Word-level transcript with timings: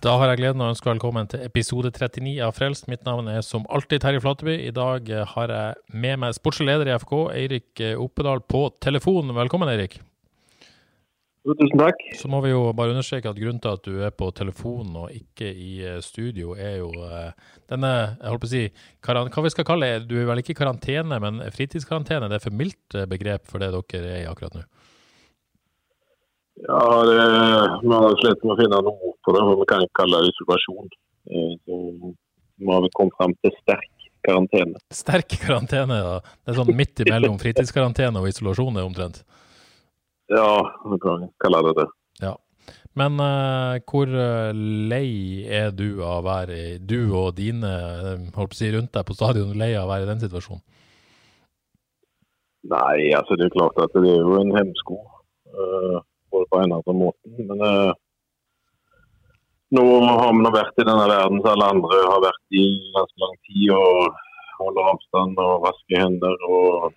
Da 0.00 0.14
har 0.16 0.30
jeg 0.30 0.38
gleden 0.40 0.62
av 0.62 0.70
å 0.70 0.72
ønske 0.72 0.88
velkommen 0.88 1.26
til 1.28 1.42
episode 1.44 1.90
39 1.92 2.38
av 2.46 2.54
Frelst. 2.56 2.86
Mitt 2.88 3.02
navn 3.04 3.26
er 3.28 3.42
som 3.44 3.66
alltid 3.68 4.00
Terje 4.00 4.22
Flateby. 4.24 4.54
I 4.64 4.70
dag 4.72 5.10
eh, 5.12 5.26
har 5.34 5.52
jeg 5.52 5.98
med 6.04 6.22
meg 6.22 6.32
sportslig 6.38 6.70
leder 6.70 6.88
i 6.88 6.94
FK, 7.02 7.12
Eirik 7.36 7.82
eh, 7.84 8.00
Oppedal, 8.00 8.40
på 8.40 8.62
telefon. 8.80 9.28
Velkommen, 9.36 9.68
Eirik. 9.68 9.98
Tusen 11.44 11.82
takk. 11.82 12.00
Så 12.16 12.32
må 12.32 12.40
vi 12.46 12.54
jo 12.54 12.62
bare 12.72 12.94
understreke 12.94 13.28
at 13.28 13.42
grunnen 13.42 13.60
til 13.60 13.76
at 13.76 13.84
du 13.84 14.00
er 14.08 14.16
på 14.16 14.30
telefon 14.40 14.96
og 15.02 15.12
ikke 15.12 15.52
i 15.52 15.74
eh, 15.84 16.00
studio, 16.00 16.56
er 16.56 16.80
jo 16.80 16.88
denne 17.68 17.92
jeg 17.92 18.24
holdt 18.24 18.46
på 18.46 18.48
å 18.48 18.54
si, 18.54 18.64
hva 19.04 19.44
vi 19.44 19.52
skal 19.52 19.68
kalle 19.68 19.92
det, 19.98 20.08
du 20.08 20.16
er 20.22 20.32
vel 20.32 20.40
ikke 20.40 20.56
i 20.56 20.60
karantene, 20.62 21.20
men 21.20 21.44
fritidskarantene. 21.52 22.32
Det 22.32 22.40
er 22.40 22.46
for 22.48 22.56
mildt 22.56 23.02
begrep 23.12 23.52
for 23.52 23.60
det 23.60 23.74
dere 23.76 24.16
er 24.16 24.24
i 24.24 24.28
akkurat 24.32 24.62
nå. 24.62 24.64
Ja, 26.64 26.84
det, 27.04 27.22
Vi 27.84 27.96
har 28.00 28.20
slitt 28.24 28.48
med 28.48 28.56
å 28.56 28.62
finne 28.64 28.86
noe 28.88 29.09
på 29.24 29.34
det, 29.36 29.44
for 29.46 29.60
vi 29.60 29.68
kan 29.70 29.84
ikke 29.84 30.00
kalle 30.02 30.20
det 30.24 30.34
isolasjon. 30.34 30.90
Eh, 31.30 31.54
Så 31.64 31.78
nå 32.60 32.74
har 32.74 32.84
vi 32.84 32.92
kommet 32.96 33.16
fram 33.16 33.34
til 33.44 33.54
sterk 33.62 34.10
karantene. 34.26 34.80
Sterk 34.92 35.38
karantene, 35.42 35.96
ja. 36.00 36.18
Det 36.20 36.52
er 36.52 36.60
sånn 36.60 36.76
midt 36.76 37.00
imellom 37.06 37.40
fritidskarantene 37.40 38.20
og 38.20 38.28
isolasjon, 38.28 38.76
er 38.76 38.88
omtrent. 38.88 39.22
Ja, 40.30 40.60
vi 40.86 41.00
kan 41.02 41.30
kalle 41.42 41.62
det 41.68 41.76
det. 41.80 41.88
Ja. 42.26 42.36
Men 42.98 43.20
uh, 43.22 43.78
hvor 43.86 44.10
eh, 44.10 44.50
lei 44.90 45.46
er 45.46 45.70
du 45.70 46.02
av 46.02 46.20
å 46.20 46.26
være 46.26 46.56
i 46.58 46.70
Du 46.82 47.14
og 47.14 47.36
dine 47.38 47.70
eh, 47.70 48.24
holdt 48.34 48.50
på 48.50 48.56
å 48.56 48.58
si 48.58 48.70
rundt 48.74 48.90
deg 48.96 49.06
på 49.06 49.14
stadion, 49.14 49.54
lei 49.58 49.72
av 49.78 49.86
å 49.86 49.92
være 49.92 50.08
i 50.08 50.10
den 50.10 50.22
situasjonen? 50.24 50.62
Nei, 52.70 53.12
altså 53.16 53.38
det 53.38 53.46
er 53.46 53.54
klart 53.54 53.78
at 53.80 53.94
det 53.94 54.10
er 54.10 54.20
jo 54.20 54.40
en 54.42 54.52
hemsko. 54.58 54.98
Uh, 55.54 56.02
både 56.30 56.50
på 56.50 56.58
en 56.58 56.66
eller 56.66 56.82
annen 56.82 57.00
måte. 57.00 57.30
Men 57.38 57.62
eh, 57.66 57.92
nå 59.76 59.84
har 60.04 60.32
vi 60.34 60.42
nå 60.42 60.50
vært 60.54 60.82
i 60.82 60.86
denne 60.86 61.06
verden 61.06 61.40
som 61.42 61.52
alle 61.52 61.70
andre 61.76 62.02
har 62.02 62.24
vært 62.24 62.58
i 62.58 62.66
ganske 62.96 63.22
lang 63.22 63.38
tid. 63.46 63.70
Og 63.76 64.18
holder 64.60 64.90
avstand 64.92 65.40
og 65.40 65.64
vasker 65.64 66.02
hender 66.02 66.46
og, 66.48 66.92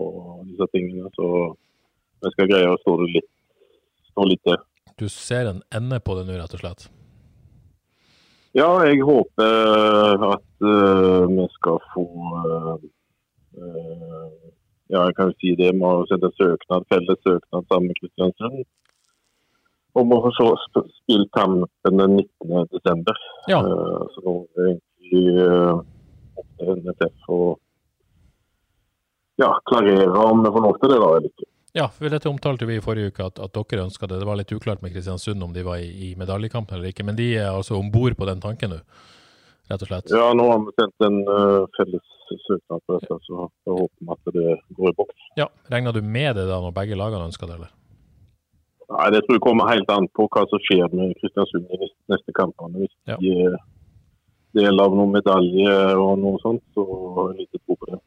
og 0.00 0.48
disse 0.48 0.68
tingene. 0.72 1.12
Så 1.18 1.28
vi 2.22 2.32
skal 2.34 2.50
greie 2.50 2.72
å 2.72 2.80
stå 2.80 2.96
litt, 3.04 3.30
stå 4.12 4.26
litt 4.30 4.42
til. 4.48 4.58
Du 5.00 5.08
ser 5.12 5.50
en 5.50 5.62
ende 5.74 6.00
på 6.04 6.16
det 6.18 6.26
nå, 6.28 6.36
rett 6.38 6.56
og 6.56 6.62
slett? 6.62 6.88
Ja, 8.52 8.68
jeg 8.84 9.00
håper 9.08 10.26
at 10.28 10.64
uh, 10.64 11.24
vi 11.30 11.46
skal 11.54 11.78
få 11.94 12.04
uh, 12.44 12.74
uh, 13.56 14.50
Ja, 14.92 15.06
jeg 15.06 15.16
kan 15.16 15.30
jo 15.30 15.36
si 15.40 15.54
det. 15.56 15.70
Vi 15.72 15.86
har 15.88 16.04
sendt 16.10 16.26
en 16.28 16.34
søknad, 16.36 16.84
felles 16.92 17.22
søknad 17.24 17.64
sammen 17.70 17.88
med 17.88 18.00
Kristiansund 18.00 18.66
om 19.98 20.14
å 20.14 20.20
få 20.24 20.48
spille 20.68 21.28
kampen 21.36 22.00
den 22.00 22.16
19. 22.20 22.68
desember. 22.72 23.18
Ja. 23.50 23.60
Uh, 23.60 24.06
så 24.14 24.24
nå 24.26 24.36
er 24.56 24.72
egentlig 24.72 25.24
opp 26.40 26.48
til 26.58 26.78
NFF 26.80 27.32
å 27.32 27.42
ja, 29.40 29.50
klarere 29.64 30.28
om 30.28 30.44
vi 30.44 30.52
får 30.52 30.64
lov 30.66 30.78
til 30.80 30.92
det 30.92 31.00
da 31.00 31.08
eller 31.16 31.30
ikke. 31.30 31.48
Ja, 31.72 31.86
for 31.88 32.12
dette 32.12 32.28
omtalte 32.28 32.68
vi 32.68 32.76
i 32.76 32.84
forrige 32.84 33.14
uke, 33.14 33.26
at, 33.30 33.40
at 33.40 33.54
dere 33.56 33.86
ønska 33.86 34.06
det. 34.06 34.18
Det 34.20 34.28
var 34.28 34.36
litt 34.36 34.52
uklart 34.52 34.82
med 34.84 34.92
Kristiansund 34.92 35.42
om 35.42 35.54
de 35.54 35.64
var 35.64 35.80
i, 35.80 35.88
i 36.08 36.14
medaljekampen 36.20 36.76
eller 36.76 36.92
ikke, 36.92 37.06
men 37.08 37.16
de 37.16 37.30
er 37.40 37.48
altså 37.48 37.78
om 37.78 37.88
bord 37.92 38.16
på 38.18 38.28
den 38.28 38.42
tanken 38.44 38.74
nå, 38.74 38.80
rett 39.72 39.84
og 39.84 39.88
slett? 39.88 40.12
Ja, 40.12 40.26
nå 40.36 40.50
har 40.50 40.60
vi 40.66 40.74
sendt 40.76 41.06
en 41.08 41.22
uh, 41.24 41.64
felles 41.78 42.12
søknad 42.44 42.84
på 42.84 42.98
dette, 42.98 43.18
så 43.24 43.46
jeg 43.48 43.78
håper 43.78 44.04
vi 44.04 44.12
at 44.12 44.34
det 44.36 44.58
går 44.76 44.92
i 44.92 44.98
boks. 45.00 45.30
Ja, 45.40 45.48
Regner 45.72 45.96
du 45.96 46.02
med 46.04 46.36
det 46.36 46.44
da 46.50 46.60
når 46.60 46.76
begge 46.76 46.98
lagene 47.00 47.30
ønsker 47.30 47.48
det, 47.48 47.56
eller? 47.56 47.72
Nei, 48.90 49.10
Det 49.10 49.22
tror 49.24 49.36
jeg 49.36 49.44
kommer 49.44 49.70
helt 49.70 49.90
an 49.90 50.08
på 50.16 50.28
hva 50.28 50.46
som 50.50 50.58
skjer 50.66 50.88
med 50.92 51.14
Kristiansund 51.20 51.68
i 51.70 51.90
neste, 52.10 52.32
kamp. 52.32 52.56
kampene. 52.56 52.86
Hvis 52.86 52.96
Ja. 53.06 53.16
de 53.16 53.30
er 53.46 53.56
del 54.54 54.80
av 54.80 54.92
noen 54.92 55.12
medalje 55.12 55.96
og 55.96 56.18
noe 56.18 56.38
sånt, 56.42 56.62
så 56.74 56.84
har 57.16 57.32
jeg 57.32 57.46
lite 57.46 57.64
tro 57.64 57.76
på 57.76 57.90
det. 57.90 58.00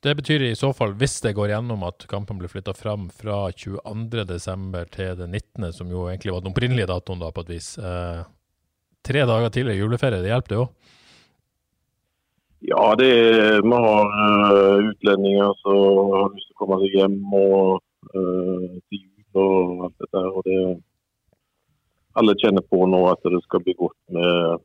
Det 0.00 0.14
betyr 0.14 0.42
i 0.46 0.54
så 0.54 0.68
fall, 0.72 0.92
hvis 0.94 1.16
det 1.24 1.32
går 1.34 1.50
gjennom, 1.50 1.80
at 1.82 2.04
kampen 2.06 2.38
blir 2.38 2.50
flytta 2.50 2.70
fram 2.70 3.08
fra 3.10 3.48
22.12. 3.50 4.84
til 4.94 5.16
den 5.18 5.32
19., 5.34 5.72
som 5.74 5.90
jo 5.90 6.04
egentlig 6.06 6.34
var 6.36 6.44
den 6.44 6.52
opprinnelige 6.52 6.86
datoen, 6.86 7.18
da, 7.18 7.32
på 7.34 7.42
et 7.42 7.50
vis. 7.56 7.72
Eh, 7.82 8.20
tre 9.02 9.24
dager 9.26 9.50
tidligere 9.50 9.80
juleferie, 9.80 10.22
det 10.22 10.30
hjelper 10.30 10.54
det 10.54 10.60
òg? 10.62 10.94
Ja, 12.68 12.84
det 12.98 13.10
er, 13.10 13.58
vi 13.62 13.82
har 13.88 14.14
uh, 14.14 14.86
utlendinger 14.86 15.50
som 15.64 16.14
har 16.14 16.30
lyst 16.30 16.46
til 16.46 16.54
å 16.54 16.60
komme 16.62 16.78
seg 16.82 16.94
hjem 16.98 17.18
og 17.38 17.82
uh, 18.14 18.78
til 18.90 19.02
jul 19.02 19.17
og 19.38 19.86
alt 19.86 20.04
dette 20.04 20.22
her. 20.22 20.30
Og 20.34 20.46
det, 20.48 20.58
alle 22.18 22.36
kjenner 22.42 22.64
på 22.66 22.82
nå 22.90 23.04
at 23.12 23.24
det 23.24 23.40
skal 23.46 23.62
bli 23.64 23.76
godt 23.78 23.98
med 24.16 24.58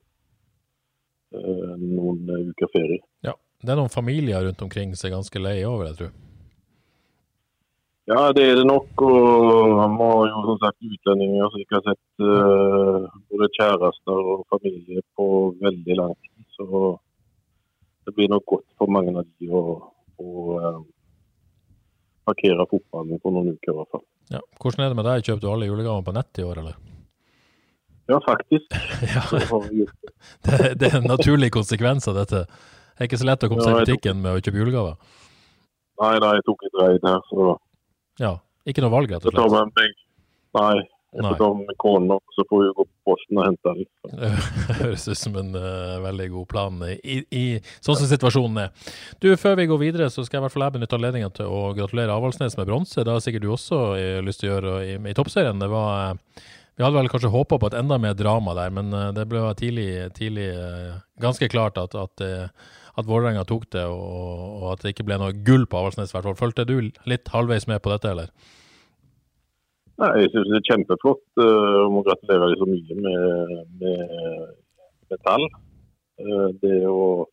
eh, 1.38 1.74
noen 1.80 2.52
uker 2.52 2.72
ferie. 2.74 3.02
Ja. 3.26 3.38
Det 3.64 3.72
er 3.72 3.80
noen 3.80 3.92
familier 3.92 4.44
rundt 4.44 4.62
omkring 4.66 4.92
som 4.92 5.08
er 5.08 5.14
ganske 5.16 5.40
lei 5.40 5.62
over, 5.64 5.88
det, 5.88 5.96
tror. 5.96 6.12
Ja, 8.12 8.34
det 8.36 8.44
er 8.44 8.58
det 8.60 8.66
nok. 8.68 8.90
Og 9.08 9.78
han 9.80 9.96
har 10.02 10.26
jo 10.28 10.42
som 10.50 10.58
sagt 10.66 10.84
utlendinger 10.84 11.48
som 11.48 11.64
ikke 11.64 11.80
har 11.80 11.86
sett 11.88 12.26
eh, 12.28 13.06
både 13.32 13.50
kjærester 13.56 14.32
og 14.34 14.44
familie 14.52 15.04
på 15.16 15.28
veldig 15.62 16.00
lang 16.02 16.12
tid. 16.20 16.44
Så 16.58 16.98
det 18.04 18.16
blir 18.18 18.34
nok 18.34 18.46
godt 18.52 18.68
for 18.78 18.92
mange 18.92 19.16
av 19.16 19.24
de 19.40 19.48
å, 19.48 19.64
å 20.20 20.58
eh, 20.60 20.82
parkere 22.28 22.68
fotballen 22.68 23.24
på 23.24 23.32
noen 23.32 23.56
uker 23.56 23.72
i 23.72 23.78
hvert 23.80 23.96
fall. 23.96 24.06
Ja. 24.32 24.40
Hvordan 24.62 24.86
er 24.86 24.94
det 24.94 24.98
med 25.00 25.08
deg? 25.10 25.26
Kjøpte 25.28 25.46
du 25.46 25.52
alle 25.52 25.68
julegaver 25.68 26.06
på 26.06 26.14
nett 26.16 26.40
i 26.40 26.46
år, 26.48 26.62
eller? 26.64 26.80
Ja, 28.12 28.20
faktisk. 28.24 28.78
Ja, 29.14 29.24
det. 30.44 30.76
det, 30.80 30.88
er 30.90 30.98
en 30.98 31.10
naturlig 31.10 31.52
konsekvens 31.56 32.08
av 32.08 32.18
dette. 32.20 32.46
Det 32.48 33.04
er 33.04 33.10
ikke 33.10 33.20
så 33.20 33.28
lett 33.28 33.44
å 33.44 33.50
komme 33.52 33.66
seg 33.66 33.76
i 33.76 33.86
butikken 33.86 34.24
med 34.24 34.38
å 34.38 34.42
kjøpe 34.42 34.60
julegaver. 34.62 35.20
Nei, 36.04 36.16
nei, 36.24 36.32
jeg 36.40 36.46
tok 36.48 36.66
et 36.68 36.82
raid 36.82 37.08
her, 37.08 37.22
så 37.30 37.54
Ja. 38.22 38.34
Ikke 38.64 38.80
noe 38.80 38.94
valg, 38.94 39.12
rett 39.12 39.26
og 39.28 39.34
slett. 39.36 39.98
Nei. 40.56 40.76
Med 41.14 41.78
kona, 41.78 42.20
så 42.36 42.44
får 42.50 42.62
vi 42.64 42.70
gå 42.74 42.86
på 42.86 43.12
posten 43.12 43.38
og 43.38 43.46
hente 43.46 43.74
den. 43.74 43.86
Det 44.68 44.78
høres 44.80 45.06
ut 45.08 45.20
som 45.20 45.36
en 45.38 45.54
uh, 45.54 46.02
veldig 46.02 46.30
god 46.34 46.48
plan, 46.50 46.80
i, 46.90 47.20
i, 47.30 47.44
sånn 47.86 48.00
som 48.00 48.10
situasjonen 48.10 48.64
er. 48.64 48.90
Du, 49.22 49.30
Før 49.38 49.60
vi 49.60 49.68
går 49.70 49.82
videre, 49.82 50.10
så 50.14 50.26
skal 50.26 50.40
jeg 50.40 50.42
i 50.42 50.46
hvert 50.48 50.56
fall 50.56 50.66
jeg 50.68 50.76
benytte 50.80 50.98
anledningen 50.98 51.36
til 51.38 51.54
å 51.54 51.62
gratulere 51.78 52.16
Avaldsnes 52.16 52.58
med 52.58 52.70
bronse. 52.70 53.04
Det 53.06 53.14
har 53.14 53.22
sikkert 53.24 53.46
du 53.46 53.52
også 53.54 53.82
eh, 54.00 54.20
lyst 54.26 54.42
til 54.42 54.50
å 54.50 54.56
gjøre 54.56 54.74
i, 54.88 54.96
i 55.12 55.16
toppserien. 55.18 55.62
Det 55.62 55.70
var, 55.70 56.16
eh, 56.16 56.48
vi 56.80 56.88
hadde 56.88 56.98
vel 56.98 57.12
kanskje 57.14 57.34
håpa 57.36 57.62
på 57.62 57.70
et 57.70 57.78
enda 57.78 58.00
mer 58.02 58.18
drama 58.18 58.58
der, 58.58 58.74
men 58.74 58.90
det 59.14 59.28
ble 59.30 59.46
tidlig, 59.60 59.88
tidlig 60.18 60.50
ganske 61.22 61.46
klart 61.54 61.78
at, 61.78 61.94
at, 61.94 62.26
at 62.98 63.06
Vålerenga 63.06 63.46
tok 63.46 63.70
det, 63.76 63.86
og, 63.86 64.42
og 64.58 64.66
at 64.72 64.82
det 64.82 64.96
ikke 64.96 65.06
ble 65.06 65.22
noe 65.22 65.38
gull 65.46 65.68
på 65.70 65.84
Avaldsnes. 65.84 66.16
Følte 66.42 66.66
du 66.66 66.80
litt 67.06 67.30
halvveis 67.30 67.70
med 67.70 67.84
på 67.86 67.94
dette, 67.94 68.16
eller? 68.16 68.34
Nei, 70.02 70.12
jeg 70.24 70.32
synes 70.34 70.50
det 70.50 70.60
er 70.60 70.70
kjempeflott. 70.72 71.26
Jeg 71.38 71.90
må 71.94 72.02
gratulere 72.06 72.54
så 72.58 72.68
mye 72.70 73.00
med, 73.06 73.52
med, 73.82 74.54
med 75.12 75.22
tall. 75.28 75.46
Eh, 76.22 76.48
det 76.64 76.80
å 76.90 77.28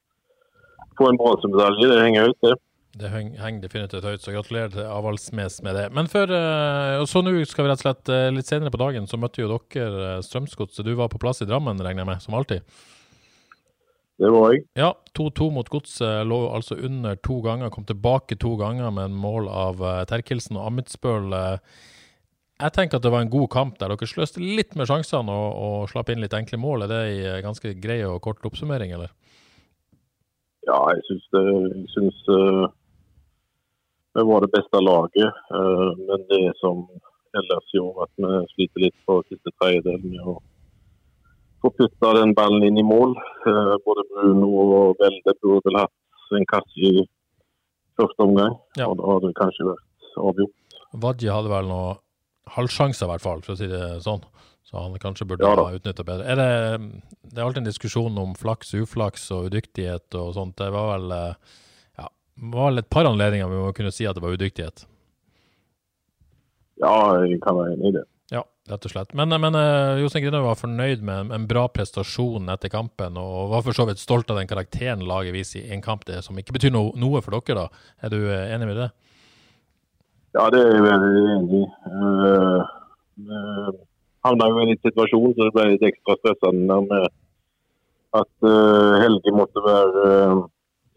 få 0.98 1.08
en 1.08 1.20
bronsemedalje, 1.20 1.88
det 1.88 2.02
henger 2.04 2.28
høyt, 2.28 2.42
det. 2.44 2.58
Det 2.98 3.06
henger 3.06 3.60
definitivt 3.62 4.04
høyt, 4.04 4.22
så 4.24 4.32
gratulerer 4.34 4.72
til 4.74 4.88
Avaldsnes 4.90 5.60
med 5.62 5.76
det. 5.78 5.84
Men 5.94 6.08
før, 6.10 6.32
eh, 6.34 7.02
så 7.06 7.22
nå 7.22 7.32
skal 7.46 7.64
vi 7.64 7.70
rett 7.70 7.84
og 7.84 7.86
slett 7.86 8.10
eh, 8.10 8.30
litt 8.34 8.50
senere 8.50 8.72
på 8.74 8.80
dagen, 8.82 9.06
så 9.06 9.18
møtte 9.20 9.44
jo 9.44 9.50
dere 9.52 10.16
eh, 10.16 10.22
Strømsgodset. 10.26 10.82
Du 10.84 10.96
var 10.98 11.12
på 11.12 11.20
plass 11.22 11.40
i 11.44 11.46
Drammen, 11.46 11.78
regner 11.78 12.02
jeg 12.02 12.10
med, 12.10 12.24
som 12.24 12.34
alltid? 12.34 12.66
Det 14.20 14.32
var 14.34 14.50
jeg. 14.52 14.64
Ja, 14.76 14.90
2-2 15.16 15.48
mot 15.54 15.70
Godset. 15.70 16.26
Lå 16.26 16.40
altså 16.50 16.76
under 16.76 17.14
to 17.22 17.38
ganger, 17.46 17.70
kom 17.70 17.86
tilbake 17.88 18.36
to 18.42 18.56
ganger 18.60 18.90
med 18.90 19.12
en 19.12 19.16
mål 19.22 19.46
av 19.48 19.80
Terkelsen 20.10 20.58
og 20.58 20.66
Amitsbøl. 20.66 21.30
Eh. 22.60 22.66
jeg 22.66 22.76
tenker 22.76 23.00
at 23.00 23.06
det 23.06 23.12
var 23.12 23.24
en 23.24 23.32
god 23.32 23.48
kamp 23.52 23.78
der 23.80 23.92
dere 23.92 24.08
sløste 24.08 24.42
litt 24.42 24.76
med 24.78 24.88
sjansene 24.90 25.32
og, 25.32 25.50
og 25.66 25.90
slapp 25.92 26.12
inn 26.12 26.22
litt 26.22 26.36
enkle 26.36 26.60
mål. 26.60 26.86
Er 26.86 26.92
det 26.92 27.02
en 27.34 27.46
ganske 27.48 27.74
grei 27.80 28.02
og 28.06 28.20
kort 28.24 28.44
oppsummering, 28.46 28.92
eller? 28.96 29.12
Ja, 30.68 30.78
jeg 30.92 31.02
syns 31.08 31.26
det. 31.34 31.44
Jeg 31.48 31.88
syns 31.94 32.18
uh, 32.28 32.66
vi 34.18 34.26
var 34.28 34.44
det 34.44 34.52
beste 34.52 34.82
laget. 34.84 35.40
Uh, 35.54 35.90
men 36.06 36.26
det 36.28 36.42
er 36.50 36.56
som 36.60 36.84
ellers 37.40 37.74
i 37.74 37.80
år, 37.80 38.04
at 38.04 38.12
vi 38.18 38.30
sliter 38.54 38.84
litt 38.86 38.98
på 39.06 39.20
siste 39.28 39.52
tredjedel 39.60 40.02
med 40.04 40.20
å 40.26 40.36
få 41.62 41.72
putta 41.76 42.12
den 42.18 42.34
ballen 42.36 42.66
inn 42.66 42.80
i 42.80 42.86
mål. 42.86 43.16
Uh, 43.46 43.76
både 43.86 44.06
Bruno 44.12 44.50
og 44.66 45.00
Velde 45.00 45.36
burde 45.40 45.64
vel 45.70 45.80
hatt 45.82 46.36
en 46.36 46.46
kasse 46.50 46.90
i 46.90 47.06
første 47.98 48.26
omgang. 48.26 48.58
Ja. 48.78 48.90
Og 48.90 48.98
da 49.00 49.08
hadde 49.14 49.30
det 49.30 49.38
kanskje 49.40 49.68
vært 49.72 50.14
avgjort. 50.20 50.78
Vadje 51.00 51.34
hadde 51.34 51.52
vel 51.52 51.68
noe 51.70 51.90
halvsjanse, 52.56 53.04
i 53.04 53.10
hvert 53.10 53.24
fall, 53.24 53.42
for 53.44 53.54
å 53.54 53.60
si 53.60 53.68
det 53.70 53.82
sånn. 54.04 54.22
Så 54.70 54.78
han 54.78 54.94
kanskje 55.02 55.26
burde 55.26 55.48
ja, 55.48 55.56
ha 55.56 55.74
utnytta 55.74 56.04
bedre. 56.06 56.26
Er 56.30 56.38
det, 56.38 57.00
det, 57.24 57.38
er 57.38 57.46
alltid 57.46 57.64
en 57.64 57.70
diskusjon 57.70 58.18
om 58.22 58.36
flaks, 58.38 58.70
uflaks 58.78 59.26
og 59.34 59.50
udyktighet 59.50 60.14
og 60.20 60.34
sånt. 60.36 60.54
Det 60.60 60.68
var 60.70 60.92
vel, 60.92 61.14
ja, 61.98 62.06
var 62.52 62.70
vel 62.70 62.82
et 62.84 62.90
par 62.92 63.08
anledninger 63.08 63.50
vi 63.50 63.64
må 63.64 63.72
kunne 63.74 63.90
si 63.94 64.06
at 64.06 64.18
det 64.18 64.22
var 64.22 64.36
udyktighet. 64.38 64.84
Ja, 66.80 66.94
jeg 67.26 67.40
kan 67.42 67.58
være 67.58 67.74
enig 67.74 67.90
i 67.90 67.96
det. 67.98 68.06
Ja, 68.30 68.44
rett 68.70 68.86
og 68.86 68.92
slett. 68.92 69.12
Men, 69.18 69.34
men 69.42 69.58
uh, 69.58 69.98
Jostein 69.98 70.22
Grinaud 70.24 70.46
var 70.46 70.58
fornøyd 70.60 71.02
med 71.04 71.34
en 71.34 71.48
bra 71.50 71.66
prestasjon 71.72 72.46
etter 72.54 72.70
kampen, 72.72 73.18
og 73.18 73.50
var 73.50 73.64
for 73.66 73.76
så 73.76 73.88
vidt 73.88 74.00
stolt 74.02 74.30
av 74.30 74.38
den 74.38 74.50
karakteren 74.50 75.02
laget 75.08 75.34
viser 75.34 75.64
i 75.64 75.74
en 75.74 75.82
kamp 75.84 76.06
det 76.08 76.22
som 76.24 76.38
ikke 76.38 76.54
betyr 76.56 76.72
no, 76.72 76.88
noe 76.94 77.22
for 77.24 77.34
dere. 77.36 77.64
da. 77.66 77.86
Er 78.06 78.14
du 78.14 78.20
enig 78.30 78.70
med 78.70 78.84
det? 78.84 78.90
Ja, 80.36 80.44
det 80.54 80.60
er 80.62 80.76
jeg 80.76 80.82
veldig 80.84 81.22
enig 81.34 81.60
i. 81.60 81.64
Uh, 81.90 82.60
havna 84.26 84.46
jo 84.50 84.60
i 84.62 84.68
en 84.70 84.84
situasjon 84.84 85.34
så 85.34 85.48
det 85.48 85.54
ble 85.56 85.64
litt 85.72 85.88
ekstra 85.88 86.14
stressende 86.20 86.76
med 86.86 87.08
at 88.20 88.46
uh, 88.46 88.94
Helge 89.02 89.34
måtte 89.34 89.64
være 89.64 90.04
uh, 90.06 90.44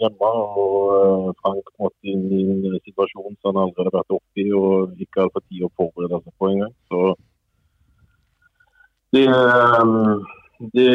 hjemme. 0.04 0.30
Og 0.62 0.78
uh, 0.94 1.34
Frank 1.42 1.74
måtte 1.82 2.14
inn 2.14 2.30
i 2.30 2.44
en 2.70 2.80
situasjon 2.86 3.34
som 3.42 3.54
han 3.54 3.64
aldri 3.66 3.82
hadde 3.82 3.98
vært 3.98 4.18
oppe 4.20 4.46
i 4.46 4.48
og 4.60 5.02
ikke 5.02 5.24
hadde 5.24 5.36
fått 5.40 5.50
tid 5.50 5.66
å 5.66 5.74
forberede 5.82 6.22
seg 6.22 6.38
på 6.38 6.54
engang. 6.54 6.74
Så 6.94 7.04
det, 9.14 9.28
um, 9.34 10.26
det 10.78 10.90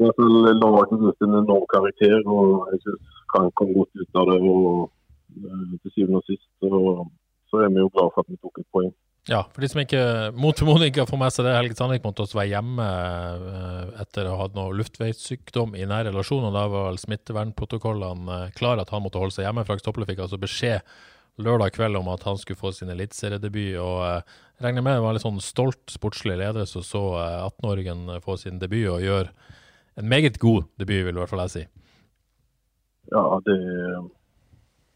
laget 0.00 1.00
ut 1.04 1.26
en 1.28 1.40
enorm 1.44 1.66
karakter. 1.68 2.20
og 2.24 2.72
Jeg 2.72 2.84
syns 2.86 3.24
Frank 3.32 3.52
kom 3.60 3.76
godt 3.76 3.92
ut 4.00 4.22
av 4.22 4.32
det. 4.32 4.40
og 4.40 4.88
Til 5.82 5.92
syvende 5.92 6.20
og 6.20 6.32
sist 6.32 6.48
så, 6.60 7.04
så 7.52 7.62
er 7.62 7.72
vi 7.72 7.82
jo 7.84 7.90
glad 7.92 8.14
for 8.14 8.24
at 8.24 8.32
vi 8.32 8.40
tok 8.40 8.62
et 8.62 8.68
poeng. 8.72 8.92
Ja, 9.30 9.44
for 9.54 9.62
de 9.62 9.68
som 9.70 9.78
ikke 9.78 10.02
mot 10.34 10.58
formodning 10.58 10.90
ikke 10.90 11.04
har 11.04 11.10
fått 11.10 11.20
med 11.20 11.30
seg 11.30 11.46
det, 11.46 11.52
Helge 11.54 11.76
Sandvik 11.78 12.02
måtte 12.02 12.24
også 12.24 12.40
være 12.40 12.56
hjemme 12.56 12.86
eh, 13.52 13.90
etter 14.02 14.26
å 14.26 14.32
ha 14.34 14.46
hatt 14.48 14.56
noe 14.56 14.74
luftveissykdom 14.74 15.76
i 15.78 15.84
nær 15.86 16.08
relasjon, 16.08 16.48
og 16.48 16.56
da 16.56 16.64
var 16.72 16.88
vel 16.88 16.98
smittevernprotokollene 16.98 18.38
eh, 18.48 18.54
klare 18.58 18.82
at 18.82 18.90
han 18.90 19.04
måtte 19.04 19.22
holde 19.22 19.36
seg 19.36 19.46
hjemme. 19.46 19.62
Frank 19.68 19.84
Stopple 19.84 20.08
fikk 20.08 20.24
altså 20.24 20.40
beskjed 20.42 20.82
lørdag 21.42 21.76
kveld 21.76 22.00
om 22.00 22.10
at 22.10 22.26
han 22.26 22.40
skulle 22.40 22.58
få 22.58 22.72
sin 22.74 22.90
eliteseriedebut, 22.92 23.76
og 23.78 24.00
jeg 24.08 24.66
regner 24.66 24.84
med 24.84 24.98
det 24.98 25.04
var 25.04 25.14
en 25.14 25.20
litt 25.20 25.26
sånn 25.28 25.38
stolt 25.44 25.94
sportslig 25.94 26.40
leder 26.42 26.66
som 26.68 26.82
så 26.84 27.04
18-åringen 27.22 28.18
få 28.26 28.36
sin 28.42 28.58
debut 28.60 28.88
og 28.90 29.06
gjør 29.06 29.30
en 30.02 30.10
meget 30.10 30.40
god 30.42 30.66
debut, 30.82 30.98
vil 31.06 31.14
i 31.14 31.22
hvert 31.22 31.30
fall 31.30 31.44
jeg 31.46 31.54
si. 31.54 31.64
Ja, 33.14 33.22
det 33.46 33.56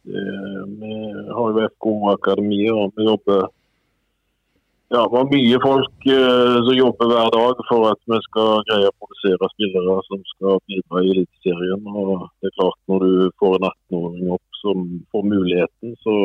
Vi 0.07 0.97
har 1.37 1.53
jo 1.53 1.69
FK 1.69 1.93
Akademi, 2.15 2.65
og 2.71 2.93
vi 2.97 3.09
jobber 3.09 3.47
ja, 4.89 5.01
det 5.03 5.11
var 5.11 5.25
mye 5.27 5.57
folk 5.63 6.05
eh, 6.15 6.57
som 6.63 6.77
jobber 6.79 7.09
hver 7.11 7.31
dag 7.35 7.63
for 7.67 7.89
at 7.91 7.99
vi 8.07 8.19
skal 8.29 8.61
greie 8.69 8.87
å 8.87 8.95
produsere 9.03 9.49
spillere 9.51 9.97
som 10.07 10.21
skal 10.31 10.61
bidra 10.71 11.03
i 11.03 11.09
Eliteserien. 11.11 11.89
Og 11.91 12.29
det 12.39 12.53
er 12.53 12.55
klart, 12.55 12.79
når 12.87 13.03
du 13.03 13.33
får 13.43 13.57
en 13.57 13.67
18-åring 13.67 14.31
opp 14.37 14.61
som 14.61 14.85
får 15.11 15.27
muligheten, 15.33 15.97
så, 16.07 16.17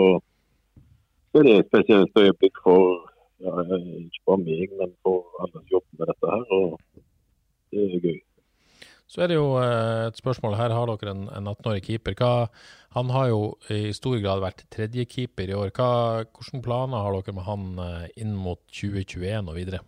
så 1.32 1.42
er 1.42 1.48
det 1.48 1.56
et 1.58 1.72
spesielt 1.72 2.22
øyeblikk 2.22 2.62
for 2.62 2.86
ja, 3.42 3.66
ikke 3.66 4.26
bare 4.30 4.44
meg, 4.46 4.78
men 4.78 4.94
for 5.02 5.26
alle 5.42 5.56
som 5.58 5.74
jobber 5.74 5.98
med 5.98 6.14
dette 6.14 6.36
her. 6.36 6.46
Og 6.60 7.02
det 7.74 7.88
er 7.88 8.06
gøy. 8.06 8.20
Så 9.12 9.26
er 9.26 9.28
det 9.28 9.36
jo 9.36 9.58
uh, 9.60 10.08
et 10.08 10.16
spørsmål. 10.16 10.56
Her 10.56 10.72
har 10.72 10.88
dere 10.88 11.12
en, 11.12 11.26
en 11.36 11.52
18-årig 11.52 11.84
keeper. 11.84 12.16
Hva 12.16 12.32
han 12.96 13.12
har 13.12 13.30
jo 13.32 13.42
i 13.72 13.94
stor 13.96 14.18
grad 14.24 14.42
vært 14.44 14.66
tredjekeeper 14.72 15.52
i 15.52 15.56
år. 15.56 15.72
Hva, 15.76 15.90
hvilke 16.28 16.60
planer 16.64 17.04
har 17.04 17.16
dere 17.16 17.36
med 17.36 17.46
han 17.48 17.68
eh, 17.80 18.10
inn 18.20 18.34
mot 18.36 18.60
2021 18.68 19.48
og 19.48 19.56
videre? 19.56 19.80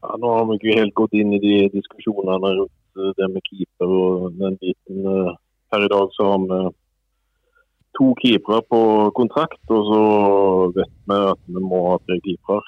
Ja, 0.00 0.14
nå 0.16 0.30
har 0.32 0.46
vi 0.48 0.56
ikke 0.56 0.78
helt 0.78 0.94
gått 0.96 1.18
inn 1.18 1.34
i 1.36 1.42
de 1.42 1.58
diskusjonene 1.74 2.54
rundt 2.56 2.96
eh, 2.96 3.12
det 3.20 3.28
med 3.34 3.44
keeper 3.50 3.92
og 3.98 4.40
den 4.40 4.56
biten. 4.64 5.12
Per 5.72 5.84
i 5.84 5.92
dag 5.92 6.16
så 6.16 6.30
har 6.30 6.40
vi 6.46 6.62
to 8.00 8.10
keepere 8.22 8.64
på 8.72 8.82
kontrakt, 9.20 9.62
og 9.68 9.92
så 9.92 10.02
vet 10.80 10.98
vi 11.12 11.22
at 11.36 11.46
vi 11.52 11.68
må 11.68 11.84
ha 11.90 12.00
tre 12.06 12.16
keepere. 12.24 12.64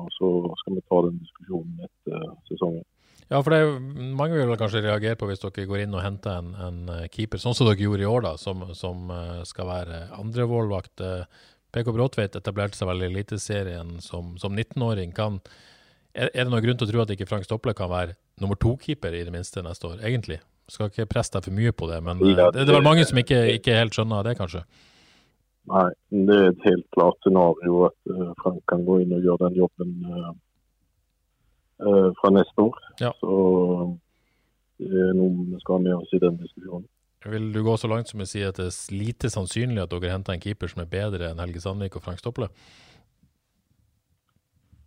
Og 0.00 0.08
så 0.16 0.34
skal 0.62 0.80
vi 0.80 0.88
ta 0.88 1.04
den 1.10 1.20
diskusjonen 1.20 1.88
etter 1.88 2.28
sesongen. 2.48 2.84
Ja, 3.30 3.40
for 3.40 3.50
det 3.50 3.58
er, 3.58 3.78
mange 4.18 4.38
vil 4.38 4.56
kanskje 4.58 4.84
reagere 4.84 5.18
på 5.18 5.28
hvis 5.30 5.42
dere 5.42 5.66
går 5.68 5.84
inn 5.84 5.96
og 5.96 6.04
henter 6.04 6.40
en, 6.40 6.54
en 6.62 6.80
eh, 6.94 7.04
keeper, 7.12 7.40
sånn 7.42 7.56
som 7.56 7.68
dere 7.68 7.84
gjorde 7.84 8.04
i 8.04 8.08
år, 8.08 8.24
da, 8.24 8.32
som, 8.40 8.64
som 8.76 9.12
eh, 9.12 9.42
skal 9.48 9.68
være 9.68 10.00
andremålvakt. 10.16 11.04
Eh, 11.04 11.44
PK 11.76 11.92
Bråtveit 11.92 12.38
etablerte 12.38 12.78
seg 12.78 12.88
vel 12.88 13.04
i 13.04 13.10
Eliteserien 13.10 13.96
som, 14.04 14.34
som 14.40 14.56
19-åring. 14.56 15.12
Er, 15.16 16.30
er, 16.30 16.44
det 16.44 16.48
noen 16.48 16.64
grunn 16.64 16.80
til 16.80 16.88
å 16.88 16.92
tro 16.92 17.04
at 17.04 17.12
ikke 17.12 17.28
Frank 17.28 17.48
Stople 17.48 17.76
kan 17.76 17.92
være 17.92 18.16
nummer 18.40 18.58
to-keeper 18.60 19.16
i 19.16 19.24
det 19.26 19.34
minste 19.34 19.64
neste 19.64 19.90
år, 19.90 20.00
egentlig? 20.00 20.40
Skal 20.72 20.90
ikke 20.90 21.08
presse 21.10 21.36
deg 21.36 21.46
for 21.46 21.56
mye 21.56 21.74
på 21.76 21.88
det, 21.90 22.00
men 22.02 22.22
det, 22.22 22.36
det 22.56 22.64
er 22.64 22.78
vel 22.78 22.86
mange 22.86 23.04
som 23.06 23.20
ikke, 23.20 23.44
ikke 23.58 23.76
helt 23.76 23.94
skjønner 23.94 24.24
det, 24.26 24.38
kanskje? 24.40 24.64
Nei, 25.66 25.86
det 26.14 26.40
er 26.40 26.50
et 26.52 26.66
helt 26.66 26.86
klart 26.94 27.18
scenario 27.26 27.86
at 27.88 28.16
Frank 28.40 28.60
kan 28.70 28.84
gå 28.86 29.00
inn 29.02 29.14
og 29.14 29.24
gjøre 29.24 29.48
den 29.48 29.60
jobben 29.60 29.94
uh, 30.06 32.10
fra 32.20 32.32
neste 32.34 32.68
år. 32.68 32.82
Ja. 33.02 33.12
Så 33.20 33.32
er 34.84 35.16
noe 35.16 35.48
vi 35.52 35.60
skal 35.62 35.78
ha 35.78 35.84
med 35.86 35.96
oss 35.96 36.12
i 36.12 36.22
den 36.22 36.38
diskusjonen. 36.42 36.88
Vil 37.26 37.48
du 37.52 37.62
gå 37.64 37.74
så 37.80 37.88
langt 37.90 38.10
som 38.10 38.22
å 38.22 38.26
si 38.28 38.42
at 38.46 38.58
det 38.60 38.68
er 38.68 38.94
lite 38.94 39.30
sannsynlig 39.32 39.82
at 39.82 39.92
dere 39.92 40.12
henter 40.12 40.36
en 40.36 40.42
keeper 40.42 40.70
som 40.70 40.82
er 40.84 40.90
bedre 40.90 41.30
enn 41.32 41.40
Helge 41.42 41.62
Sandvik 41.64 41.96
og 41.98 42.04
Frank 42.04 42.20
Stopple? 42.22 42.48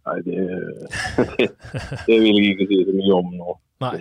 Nei, 0.07 0.19
det, 0.25 0.38
det, 0.39 1.50
det, 2.07 2.15
vil 2.15 2.38
jeg 2.39 2.53
ikke 2.53 2.69
si 2.69 2.80
så 2.88 2.95
mye 2.95 3.18
om 3.18 3.33
nå. 3.36 3.57
Nei. 3.83 3.95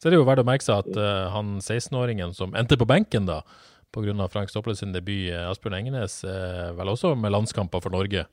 Så 0.00 0.08
er 0.08 0.14
det 0.14 0.18
jo 0.18 0.26
verdt 0.26 0.42
å 0.42 0.48
merke 0.48 0.66
seg 0.66 0.82
at 0.82 0.98
uh, 0.98 1.30
han 1.32 1.54
16-åringen 1.60 2.34
som 2.36 2.56
endte 2.58 2.78
på 2.80 2.88
benken 2.88 3.28
da, 3.30 3.40
pga. 3.94 4.26
Frank 4.32 4.50
Stopple 4.50 4.74
sin 4.76 4.92
debut, 4.92 5.30
Asbjørn 5.46 5.78
Engenes, 5.78 6.18
uh, 6.26 6.74
vel 6.76 6.90
også 6.92 7.14
med 7.16 7.32
landskamper 7.32 7.84
for 7.84 7.94
Norge. 7.94 8.26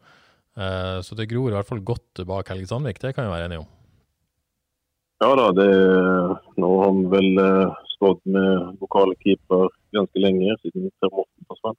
Uh, 0.58 0.98
så 1.06 1.16
det 1.16 1.30
gror 1.32 1.54
i 1.54 1.56
hvert 1.56 1.70
fall 1.70 1.84
godt 1.86 2.26
bak 2.28 2.50
Helge 2.52 2.72
Sandvik, 2.74 3.00
det 3.04 3.14
kan 3.16 3.30
vi 3.30 3.36
være 3.36 3.52
enige 3.52 3.64
om? 3.64 3.70
Ja 5.22 5.30
da, 5.38 5.52
det, 5.54 5.70
nå 6.58 6.70
har 6.82 6.94
vi 6.98 7.04
vel 7.12 7.38
uh, 7.38 7.76
stått 7.94 8.24
med 8.26 8.80
lokale 8.82 9.14
keeper 9.22 9.68
ganske 9.94 10.24
lenge, 10.24 10.56
siden 10.64 10.88
Per 10.98 11.12
Morten 11.14 11.46
forsvant. 11.52 11.78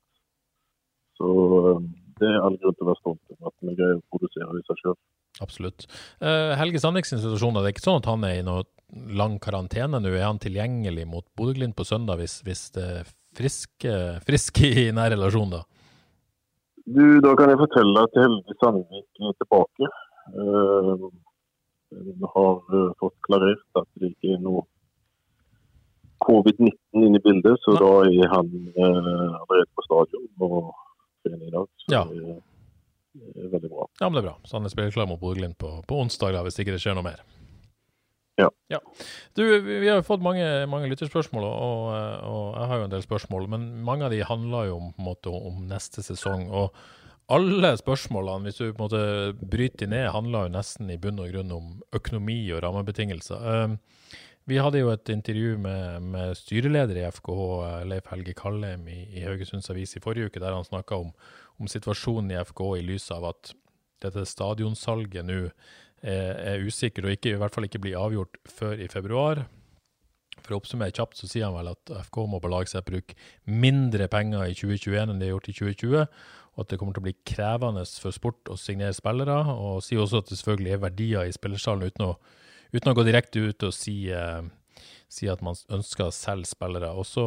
Så 1.19 1.31
uh, 1.33 1.81
det 2.21 2.29
er 2.31 2.39
all 2.39 2.59
grunn 2.63 2.77
til 2.77 2.87
å 2.87 2.91
være 2.93 3.01
stolt 3.01 3.35
over 3.35 3.51
at 3.51 3.67
vi 3.67 3.75
greier 3.81 3.99
å 3.99 4.05
produsere 4.15 4.61
disse 4.61 4.77
sjøl. 4.79 4.95
Absolutt. 5.43 5.89
Uh, 6.23 6.55
Helge 6.61 6.79
Sandviks 6.85 7.11
situasjon, 7.17 7.59
det 7.59 7.65
er 7.65 7.75
ikke 7.75 7.87
sånn 7.89 7.99
at 7.99 8.09
han 8.13 8.29
er 8.29 8.39
i 8.39 8.47
noe 8.47 8.63
lang 9.19 9.39
karantene 9.43 9.99
nå? 9.99 10.13
Er 10.13 10.29
han 10.29 10.39
tilgjengelig 10.43 11.09
mot 11.09 11.27
Bodø-Glimt 11.39 11.75
på 11.75 11.89
søndag 11.89 12.21
hvis, 12.21 12.39
hvis 12.47 12.67
det 12.77 12.87
er 13.01 13.11
friske, 13.35 13.99
friske 14.29 14.71
i 14.85 14.87
nær 14.95 15.11
relasjon, 15.17 15.57
da? 15.57 15.65
Du, 16.87 17.19
Da 17.25 17.35
kan 17.39 17.51
jeg 17.51 17.59
fortelle 17.59 18.07
at 18.07 18.23
Helge 18.23 18.59
Sandvik 18.63 19.27
er 19.27 19.37
tilbake. 19.43 19.93
Uh, 20.31 21.11
har 22.35 22.61
uh, 22.75 22.93
fått 23.01 23.17
klarert 23.27 23.81
at 23.81 23.89
det 24.01 24.13
ikke 24.13 24.37
er 24.37 24.45
noe 24.45 24.65
covid-19 26.23 27.03
inne 27.03 27.19
i 27.19 27.25
bildet, 27.25 27.59
så 27.65 27.75
da 27.79 27.91
er 28.07 28.31
han 28.31 28.49
uh, 28.79 29.41
allerede 29.43 29.69
på 29.75 29.85
stadion 29.89 30.29
og 30.47 30.73
trener 31.27 31.49
i 31.49 31.55
dag. 31.55 31.69
Så 31.83 31.95
ja. 31.95 32.03
det, 32.09 32.39
er, 33.43 33.51
veldig 33.53 33.71
bra. 33.73 33.87
Ja, 34.01 34.09
men 34.09 34.17
det 34.19 34.23
er 34.23 34.29
bra. 34.31 34.37
Så 34.47 34.59
han 34.59 34.67
er 34.69 34.75
spillerklar 34.75 35.11
mot 35.11 35.21
Bodø-Glimt 35.21 35.59
på, 35.59 35.75
på, 35.89 36.01
onsdag, 36.05 36.37
da, 36.37 36.45
hvis 36.47 36.61
ikke 36.63 36.77
det 36.77 36.83
skjer 36.85 36.99
noe 36.99 37.09
mer. 37.11 37.23
Ja. 38.41 38.49
ja. 38.73 38.79
Du, 39.37 39.43
vi 39.45 39.85
har 39.85 39.99
jo 39.99 40.07
fått 40.07 40.25
mange, 40.25 40.47
mange 40.71 40.89
lytterspørsmål, 40.91 41.45
og, 41.45 41.91
og, 42.25 42.47
jeg 42.57 42.71
har 42.71 42.81
jo 42.81 42.89
en 42.89 42.95
del 42.95 43.05
spørsmål. 43.05 43.47
Men 43.53 43.69
mange 43.85 44.07
av 44.07 44.15
de 44.15 44.23
handler 44.27 44.71
jo 44.71 44.79
om, 44.81 44.91
måte, 45.03 45.35
om 45.35 45.63
neste 45.69 46.05
sesong. 46.07 46.49
og 46.49 46.73
alle 47.31 47.71
spørsmålene, 47.79 48.49
hvis 48.49 48.59
du 48.59 48.73
på 48.73 48.75
en 48.75 48.83
måte 48.83 49.47
bryter 49.53 49.91
ned, 49.91 50.11
handler 50.15 50.47
jo 50.49 50.55
nesten 50.57 50.91
i 50.91 50.99
bunn 51.01 51.21
og 51.23 51.31
grunn 51.33 51.55
om 51.55 51.69
økonomi 51.95 52.41
og 52.53 52.63
rammebetingelser. 52.65 53.47
Ehm, 53.53 53.79
vi 54.51 54.59
hadde 54.59 54.81
jo 54.81 54.91
et 54.91 55.09
intervju 55.13 55.55
med, 55.63 56.03
med 56.03 56.35
styreleder 56.35 56.99
i 56.99 57.07
FKH, 57.15 57.85
Leif 57.87 58.11
Helge 58.11 58.35
Kallheim, 58.35 58.89
i, 58.91 59.05
i 59.15 59.23
Haugesunds 59.23 59.71
Avis 59.71 59.95
i 59.97 60.03
forrige 60.03 60.33
uke, 60.33 60.43
der 60.43 60.57
han 60.57 60.67
snakka 60.67 60.99
om, 60.99 61.13
om, 61.61 61.71
situasjonen 61.71 62.35
i 62.35 62.41
FKH 62.43 62.75
i 62.81 62.85
lys 62.91 63.07
av 63.15 63.31
at 63.31 63.55
dette 64.03 64.27
stadionsalget 64.27 65.23
nå 65.29 65.41
er, 65.47 66.35
er 66.35 66.67
usikkert 66.67 67.07
og 67.07 67.15
ikke, 67.15 67.37
i 67.37 67.39
hvert 67.39 67.55
fall 67.55 67.69
ikke 67.69 67.85
blir 67.85 68.01
avgjort 68.01 68.41
før 68.51 68.83
i 68.83 68.91
februar. 68.91 69.45
For 70.43 70.57
å 70.57 70.59
oppsummere 70.59 70.95
kjapt, 70.95 71.21
så 71.21 71.29
sier 71.31 71.47
han 71.47 71.55
vel 71.55 71.71
at 71.71 71.93
FK 72.09 72.25
må 72.27 72.41
belage 72.43 72.73
seg 72.73 72.83
bruke 72.89 73.15
mindre 73.47 74.09
penger 74.11 74.49
i 74.51 74.57
2021 74.59 75.13
enn 75.13 75.21
de 75.23 75.29
har 75.29 75.37
gjort 75.37 75.51
i 75.53 75.55
2020, 75.61 76.07
og 76.53 76.65
at 76.65 76.73
det 76.73 76.79
kommer 76.81 76.97
til 76.97 77.03
å 77.03 77.09
bli 77.09 77.15
krevende 77.29 77.85
for 78.03 78.15
sport 78.15 78.51
å 78.53 78.59
signere 78.61 78.97
spillere. 78.97 79.39
Og 79.53 79.85
sier 79.85 80.03
også 80.03 80.21
at 80.21 80.29
det 80.29 80.39
selvfølgelig 80.39 80.75
er 80.75 80.83
verdier 80.83 81.29
i 81.29 81.33
spillersalen, 81.35 81.89
uten 81.89 82.11
å, 82.11 82.17
uten 82.75 82.93
å 82.93 82.97
gå 82.99 83.07
direkte 83.09 83.47
ut 83.49 83.69
og 83.69 83.73
si 83.77 83.97
eh, 84.13 84.43
si 85.13 85.29
at 85.29 85.43
man 85.45 85.57
ønsker 85.73 86.07
å 86.07 86.15
selge 86.15 86.49
spillere. 86.49 86.89
Og 86.97 87.05
så, 87.07 87.25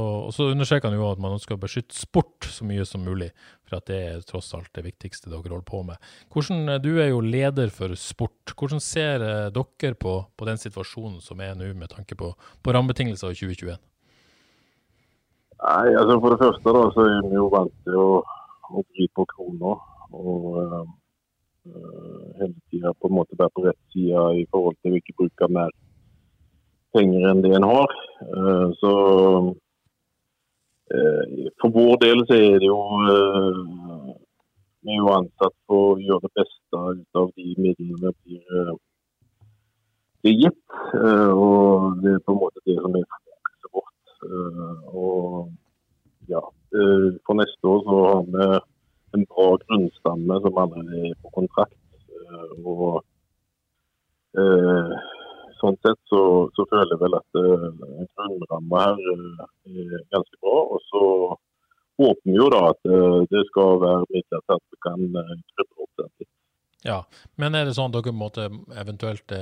understreker 0.49 0.89
han 0.89 0.97
jo 0.97 1.09
at 1.11 1.21
man 1.21 1.35
ønsker 1.37 1.55
å 1.55 1.61
beskytte 1.61 1.97
sport 1.97 2.47
så 2.49 2.65
mye 2.67 2.85
som 2.87 3.03
mulig, 3.05 3.29
for 3.65 3.77
at 3.77 3.89
det 3.89 3.99
er 4.07 4.23
tross 4.25 4.51
alt 4.57 4.71
det 4.75 4.85
viktigste 4.87 5.29
dere 5.29 5.43
holder 5.43 5.65
på 5.67 5.83
med. 5.85 6.13
Hvordan, 6.33 6.77
du 6.81 6.95
er 6.97 7.11
jo 7.11 7.21
leder 7.21 7.73
for 7.73 7.93
sport. 7.99 8.55
Hvordan 8.57 8.81
ser 8.83 9.25
eh, 9.25 9.51
dere 9.53 9.97
på, 10.01 10.15
på 10.35 10.49
den 10.49 10.61
situasjonen 10.61 11.21
som 11.23 11.41
er 11.45 11.53
nå, 11.57 11.69
med 11.77 11.93
tanke 11.93 12.17
på, 12.17 12.33
på 12.35 12.75
rammebetingelser 12.75 13.35
i 13.35 13.39
2021? 13.43 13.83
Nei, 15.65 15.93
altså 15.95 16.17
For 16.19 16.33
det 16.33 16.41
første 16.41 16.73
da, 16.75 16.87
så 16.93 17.05
er 17.09 17.29
vi 17.29 17.37
jo 17.37 17.45
vant 17.53 17.77
til 17.85 18.01
å, 18.01 18.09
å 18.71 18.83
bry 18.83 19.09
på 19.15 19.25
kroner. 19.33 19.81
Og 20.15 20.61
øh, 20.61 20.85
hele 22.39 22.53
tida 22.69 22.93
på 22.93 23.09
en 23.09 23.17
måte 23.19 23.37
være 23.39 23.53
på 23.55 23.65
rett 23.65 23.81
side 23.93 24.23
i 24.41 24.45
forhold 24.51 24.77
til 24.81 24.93
å 24.93 25.01
ikke 25.01 25.17
bruke 25.19 25.51
mer 25.59 25.73
penger 26.95 27.29
enn 27.29 27.43
det 27.43 27.53
en 27.57 27.67
har. 27.67 27.95
Uh, 28.31 28.67
så 28.79 28.91
uh, 30.95 31.23
for 31.61 31.69
vår 31.75 31.95
del 32.05 32.23
så 32.29 32.39
er 32.39 32.55
det 32.63 32.69
jo 32.69 32.79
uh, 33.09 34.13
Vi 34.85 34.93
er 34.93 35.01
jo 35.01 35.15
ansatt 35.15 35.55
for 35.65 35.95
å 35.95 36.01
gjøre 36.01 36.27
det 36.27 36.35
beste 36.43 36.81
ut 36.99 37.19
av 37.21 37.31
de 37.33 37.47
midlene 37.57 38.11
vi 38.21 38.35
blir 40.21 40.35
gitt. 40.43 40.65
Og 40.93 41.95
det 42.03 42.11
er 42.11 42.21
på 42.21 42.35
en 42.35 42.41
måte 42.43 42.61
det 42.69 42.75
som 42.77 42.93
er 42.99 43.07
fokuset 43.09 43.71
vårt. 43.73 44.03
Og 44.93 45.49
ja, 46.29 46.43
for 47.25 47.37
neste 47.39 47.71
år 47.71 47.83
så 47.85 47.97
har 48.05 48.23
vi 48.35 48.47
en 49.15 49.25
bra 49.31 49.47
grunnstamme 49.63 50.39
som 50.43 50.57
allerede 50.63 51.09
er 51.09 51.17
på 51.23 51.31
kontrakt. 51.37 51.77
Og 52.65 53.01
sånn 55.61 55.77
sett 55.85 56.01
så, 56.11 56.21
så, 56.55 56.65
føler 56.71 56.91
jeg 56.91 57.01
vel 57.03 57.15
at 57.15 57.39
uh, 57.39 57.69
grunnramma 58.17 58.81
her 58.83 59.03
er 59.07 60.03
ganske 60.11 60.41
bra. 60.41 60.57
Og 60.75 60.83
så 60.89 61.03
håper 62.01 62.23
vi 62.27 62.35
jo 62.35 62.49
da 62.51 62.61
at 62.73 62.89
det 63.31 63.45
skal 63.51 63.79
være 63.85 64.09
midler 64.11 64.43
til 64.43 64.57
at 64.57 64.65
vi 64.67 64.81
kan 64.83 65.05
krybbe 65.15 65.85
opp 65.85 66.01
den 66.01 66.11
litt. 66.11 66.33
Ja, 66.85 66.99
Men 67.41 67.55
er 67.57 67.65
det 67.65 67.73
sånn 67.73 67.89
at 67.89 67.95
dere 67.97 68.13
måtte 68.13 68.43
eventuelt, 68.77 69.33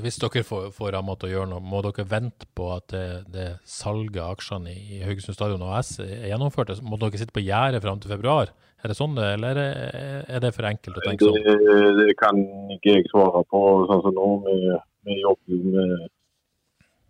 hvis 0.00 0.16
dere 0.22 0.44
får, 0.48 0.70
får 0.72 0.94
ramma 0.96 1.16
til 1.20 1.28
å 1.28 1.32
gjøre 1.34 1.50
noe, 1.50 1.60
må 1.60 1.82
dere 1.84 2.06
vente 2.08 2.48
på 2.56 2.70
at 2.72 2.88
det, 2.94 3.06
det 3.34 3.48
salget 3.68 4.22
av 4.22 4.32
aksjene 4.38 4.72
i 4.72 5.02
Haugesund 5.04 5.36
Stadion 5.36 5.66
AS 5.68 5.98
er 6.00 6.30
gjennomført? 6.30 6.72
Må 6.80 6.96
dere 7.02 7.20
sitte 7.20 7.36
på 7.36 7.44
gjerdet 7.44 7.84
fram 7.84 8.00
til 8.00 8.14
februar? 8.14 8.54
Er 8.80 8.92
det 8.92 8.96
sånn 8.96 9.16
det, 9.16 9.28
eller 9.36 9.60
er 9.60 10.40
det 10.40 10.54
for 10.56 10.68
enkelt 10.68 10.96
å 10.96 11.04
tenke 11.04 11.28
sånn? 11.28 11.36
Det, 11.44 11.94
det 12.00 12.16
kan 12.20 12.40
ikke 12.76 12.98
jeg 12.98 13.08
svare 13.12 13.44
på 13.50 13.62
sånn 13.90 14.04
som 14.08 14.16
nå. 14.16 14.28
med 14.48 14.76
vi 15.06 15.20
jobber 15.20 15.58
med 15.70 15.90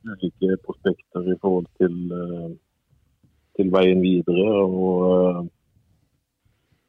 ulike 0.07 0.57
prospekter 0.65 1.33
i 1.33 1.37
forhold 1.41 1.69
til, 1.81 1.95
eh, 2.13 2.51
til 3.57 3.71
veien 3.73 4.03
videre. 4.05 4.49
og 4.63 5.05
uh, 5.11 5.45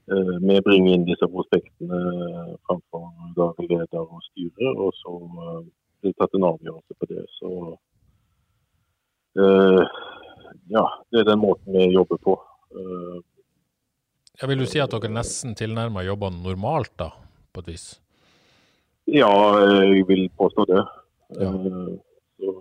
Vi 0.07 0.59
bringer 0.63 0.93
inn 0.95 1.05
disse 1.07 1.27
prospektene 1.27 1.97
framfor 2.67 3.09
daglig 3.35 3.67
leder 3.73 4.05
og 4.05 4.21
styre, 4.29 4.71
og 4.71 4.93
så 4.95 5.15
uh, 5.19 5.65
blir 5.99 6.13
det 6.13 6.19
tatt 6.21 6.37
en 6.37 6.47
avgjørelse 6.47 6.95
på 6.95 7.09
det. 7.11 7.23
Så 7.35 7.51
ja, 10.71 10.83
det 11.11 11.19
er 11.21 11.27
den 11.27 11.41
måten 11.43 11.75
vi 11.75 11.89
jobber 11.93 12.17
på. 12.23 12.33
Jeg 14.37 14.49
vil 14.49 14.63
du 14.63 14.67
si 14.69 14.81
at 14.81 14.93
dere 14.93 15.09
nesten 15.09 15.55
tilnærmer 15.57 16.05
jobber 16.05 16.33
normalt, 16.33 16.93
da, 16.97 17.11
på 17.53 17.61
et 17.63 17.71
vis? 17.71 17.85
Ja, 19.07 19.31
jeg 19.63 20.03
vil 20.09 20.27
påstå 20.37 20.65
det. 20.67 20.83
Ja. 21.39 21.49
Eh, 21.49 21.93
så, 22.37 22.53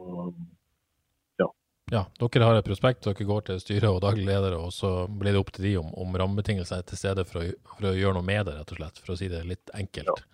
ja. 1.93 2.02
Dere 2.19 2.47
har 2.47 2.59
et 2.59 2.66
prospekt, 2.66 3.05
dere 3.07 3.26
går 3.28 3.45
til 3.47 3.61
styret 3.62 3.88
og 3.90 4.00
daglig 4.02 4.26
leder, 4.26 4.57
og 4.59 4.73
så 4.75 5.07
blir 5.07 5.37
det 5.37 5.43
opp 5.43 5.52
til 5.55 5.69
de 5.69 5.75
om, 5.81 5.93
om 5.95 6.16
rammebetingelser 6.19 6.81
er 6.81 6.87
til 6.88 6.99
stede 6.99 7.25
for 7.28 7.43
å, 7.43 7.50
for 7.76 7.90
å, 7.90 7.95
gjøre 7.95 8.16
noe 8.19 8.26
med 8.26 8.49
det, 8.49 8.57
rett 8.59 8.73
og 8.75 8.81
slett. 8.81 9.02
For 9.05 9.14
å 9.14 9.19
si 9.21 9.28
det 9.31 9.45
litt 9.47 9.71
enkelt. 9.76 10.25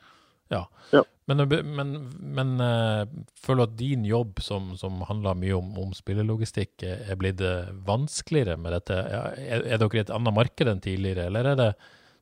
Ja. 0.52 0.62
ja. 0.92 1.02
Men, 1.28 1.44
men, 1.48 1.92
men 2.36 2.54
uh, 2.60 3.04
føler 3.40 3.62
du 3.62 3.70
at 3.70 3.78
din 3.78 4.06
jobb, 4.08 4.40
som, 4.44 4.72
som 4.80 5.00
handler 5.08 5.38
mye 5.38 5.56
om, 5.56 5.74
om 5.80 5.92
spillelogistikk, 5.96 6.86
er 6.88 7.20
blitt 7.20 7.40
vanskeligere 7.88 8.56
med 8.60 8.76
dette? 8.76 8.96
Er, 9.12 9.64
er 9.64 9.80
dere 9.80 10.00
i 10.00 10.02
et 10.04 10.12
annet 10.12 10.36
marked 10.36 10.72
enn 10.72 10.80
tidligere, 10.84 11.28
eller 11.28 11.52
er 11.52 11.60
det, 11.60 11.68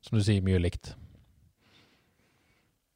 som 0.06 0.18
du 0.18 0.24
sier, 0.26 0.42
mye 0.46 0.62
likt? 0.62 0.94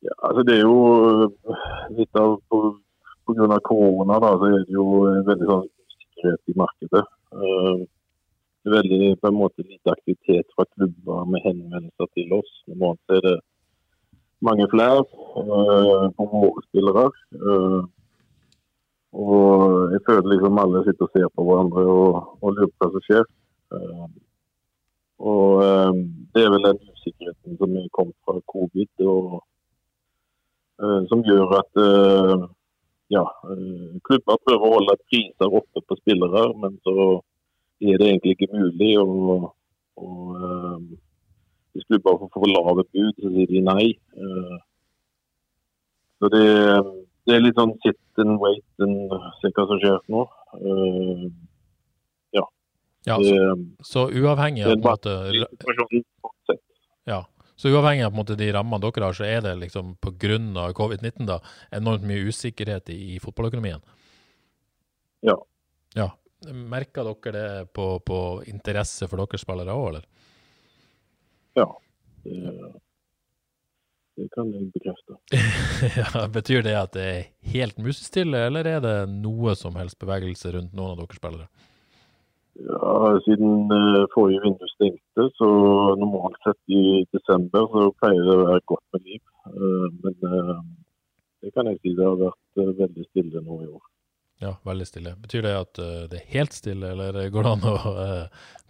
Ja, 0.05 0.15
altså 0.29 0.43
det 0.45 0.59
er 0.59 0.67
jo 0.67 0.79
øh, 1.09 1.61
litt 1.97 2.19
av 2.21 2.37
Pga. 2.51 3.61
korona 3.65 4.19
da, 4.21 4.35
så 4.37 4.51
er 4.51 4.67
det 4.67 4.75
jo 4.77 4.85
veldig 5.31 5.49
sånn 5.49 5.71
usikkerhet 6.25 6.41
i 6.47 6.55
markedet. 6.57 7.05
Det 8.65 8.71
er 8.71 8.77
veldig 8.79 9.21
på 9.21 9.29
en 9.29 9.37
måte 9.37 9.63
lite 9.63 9.93
aktivitet 9.93 10.47
fra 10.57 10.65
klubber 10.75 11.25
med 11.29 11.41
henvendelser 11.45 12.07
til 12.15 12.33
oss. 12.33 12.53
Normalt 12.67 13.01
er 13.11 13.21
det 13.21 13.41
mange 14.41 14.67
flere 14.73 15.05
uh, 15.05 16.09
på 16.17 16.25
våre 16.33 16.63
spillere. 16.69 17.11
Uh, 17.35 17.83
og 19.13 19.93
jeg 19.93 20.01
føler 20.07 20.31
liksom 20.33 20.59
alle 20.59 20.85
sitter 20.85 21.07
og 21.07 21.13
ser 21.13 21.29
på 21.35 21.45
hverandre 21.45 21.85
og, 21.87 22.39
og 22.41 22.55
lurer 22.57 22.73
på 22.73 22.89
hva 22.89 22.93
som 22.95 23.05
skjer. 23.05 23.27
Og 25.25 25.61
det 26.35 26.43
er 26.43 26.51
vel 26.51 26.65
den 26.67 26.81
usikkerheten 26.91 27.59
som 27.61 27.77
er 27.79 27.93
kommet 27.95 28.17
fra 28.27 28.41
covid. 28.51 28.91
og 29.07 29.45
Eh, 30.83 31.03
som 31.07 31.21
gjør 31.23 31.53
at 31.61 31.79
eh, 31.79 32.41
ja, 33.15 33.25
eh, 33.51 33.95
klubber 34.07 34.41
prøver 34.43 34.67
å 34.67 34.75
holde 34.79 34.99
priser 35.09 35.57
oppe 35.61 35.83
på 35.87 35.97
spillere, 36.01 36.45
men 36.61 36.77
så 36.87 36.95
er 37.85 37.99
det 38.01 38.11
egentlig 38.11 38.37
ikke 38.37 38.53
mulig. 38.55 38.93
Og, 39.01 39.49
og 40.03 40.21
hvis 41.73 41.89
klubber 41.91 42.21
får 42.21 42.33
for 42.35 42.51
lave 42.51 42.85
bud, 42.85 43.15
så 43.19 43.33
sier 43.35 43.51
de 43.51 43.65
nei. 43.65 43.87
Så 46.19 46.31
det, 46.33 46.45
det, 47.27 47.35
er 47.35 47.43
litt 47.43 47.59
sånn 47.59 47.75
sit 47.85 48.23
and 48.23 48.39
wait 48.43 48.85
and 48.85 49.13
se 49.41 49.51
hva 49.51 49.67
som 49.69 49.81
skjer 49.83 49.99
nå. 50.15 50.23
Ja. 52.39 52.45
ja 53.11 53.19
så, 53.21 53.57
så, 53.91 54.07
uavhengig 54.15 54.65
av 54.65 54.77
på 54.77 54.79
en 54.79 54.85
måte 54.87 56.59
Ja, 57.05 57.21
så 57.57 57.71
uavhengig 57.71 58.05
av 58.07 58.15
måte, 58.17 58.37
de 58.39 58.51
rammene 58.53 58.83
dere 58.83 59.09
har, 59.09 59.17
så 59.17 59.27
er 59.29 59.43
det 59.45 59.55
liksom 59.61 59.95
pga. 60.03 60.39
covid-19 60.75 61.27
da, 61.29 61.41
enormt 61.71 62.07
mye 62.07 62.29
usikkerhet 62.31 62.91
i, 62.91 63.15
i 63.15 63.19
fotballøkonomien? 63.23 63.83
Ja. 65.25 65.37
ja. 65.95 66.11
Merker 66.53 67.07
dere 67.09 67.33
det 67.37 67.73
på, 67.73 67.99
på 68.01 68.19
interesse 68.51 69.09
for 69.09 69.23
deres 69.23 69.47
spillere 69.47 69.77
òg, 69.77 69.87
eller? 69.93 70.09
Ja. 71.55 71.69
Det, 72.25 72.41
det 74.19 74.27
kan 74.35 74.51
jeg 74.53 74.73
bekrefte. 74.75 75.17
ja, 76.01 76.27
betyr 76.35 76.67
det 76.67 76.75
at 76.79 76.93
det 76.99 77.07
er 77.13 77.23
helt 77.55 77.79
musestille, 77.83 78.47
eller 78.49 78.67
er 78.69 78.83
det 78.83 78.97
noe 79.15 79.55
som 79.59 79.79
helst 79.79 79.99
bevegelse 80.03 80.53
rundt 80.55 80.75
noen 80.75 80.95
av 80.95 81.05
deres 81.05 81.23
spillere? 81.23 81.49
Ja, 82.55 83.21
Siden 83.25 83.73
uh, 83.73 84.05
forrige 84.15 84.43
vindu 84.45 84.67
stengte, 84.71 85.27
så 85.39 85.49
normalt 85.99 86.37
sett 86.47 86.61
i 86.71 87.03
desember 87.15 87.67
så 87.73 87.89
pleier 87.99 88.23
det 88.23 88.37
å 88.37 88.45
være 88.45 88.63
godt 88.71 88.85
med 88.95 89.09
liv. 89.09 89.23
Uh, 89.51 89.89
men 90.05 90.15
uh, 90.23 90.61
det 91.43 91.51
kan 91.57 91.67
jeg 91.71 91.81
si 91.83 91.97
det 91.99 92.07
har 92.07 92.21
vært 92.21 92.63
veldig 92.79 93.07
stille 93.09 93.43
nå 93.43 93.59
i 93.65 93.69
år. 93.73 93.83
Ja, 94.45 94.53
veldig 94.67 94.87
stille. 94.87 95.17
Betyr 95.25 95.45
det 95.47 95.55
at 95.57 95.79
det 96.11 96.19
er 96.19 96.31
helt 96.33 96.55
stille, 96.55 96.91
eller 96.95 97.29
går 97.33 97.47
det 97.47 97.51
an 97.55 97.67
å 97.71 97.75
på 97.81 97.93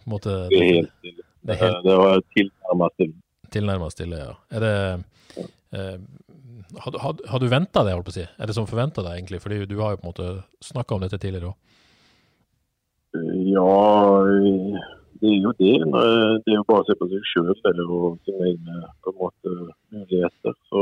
en 0.05 0.11
måte, 0.13 0.33
Det 0.51 0.59
er 0.59 0.67
helt 0.79 0.91
stille. 0.99 1.25
Det, 1.45 1.55
er 1.55 1.61
helt... 1.61 1.79
det 1.85 1.95
var 1.99 2.21
tilnærmet 2.35 2.97
stille. 2.97 3.17
Tilnærmet 3.55 3.95
stille, 3.95 4.19
ja. 4.21 4.35
Er 4.55 4.65
det 4.65 4.75
har, 6.79 7.15
har, 7.27 7.39
du 7.41 7.47
venta 7.51 7.83
det, 7.83 7.95
holdt 7.95 8.07
på 8.07 8.13
å 8.13 8.17
si? 8.17 8.25
Er 8.25 8.49
det 8.49 8.55
som 8.57 8.67
forventa 8.69 9.03
deg, 9.05 9.17
egentlig? 9.17 9.41
Fordi 9.43 9.65
du 9.69 9.75
har 9.81 9.93
jo 9.93 10.01
på 10.01 10.05
en 10.05 10.11
måte 10.11 10.29
snakka 10.63 10.95
om 10.95 11.03
dette 11.03 11.19
tidligere 11.21 11.51
òg. 11.51 11.81
Ja, 13.55 14.23
det 15.21 15.29
er 15.31 15.39
jo 15.39 15.51
det. 15.59 15.75
Det 16.43 16.51
er 16.51 16.57
jo 16.57 16.65
bare 16.67 16.83
å 16.83 16.87
se 16.87 16.95
på 16.99 17.07
seg 17.11 17.29
sjøl 17.29 17.53
eller 17.53 18.17
sine 18.27 18.49
egne 18.51 19.13
måte, 19.15 19.53
muligheter. 19.93 20.57
Så, 20.71 20.81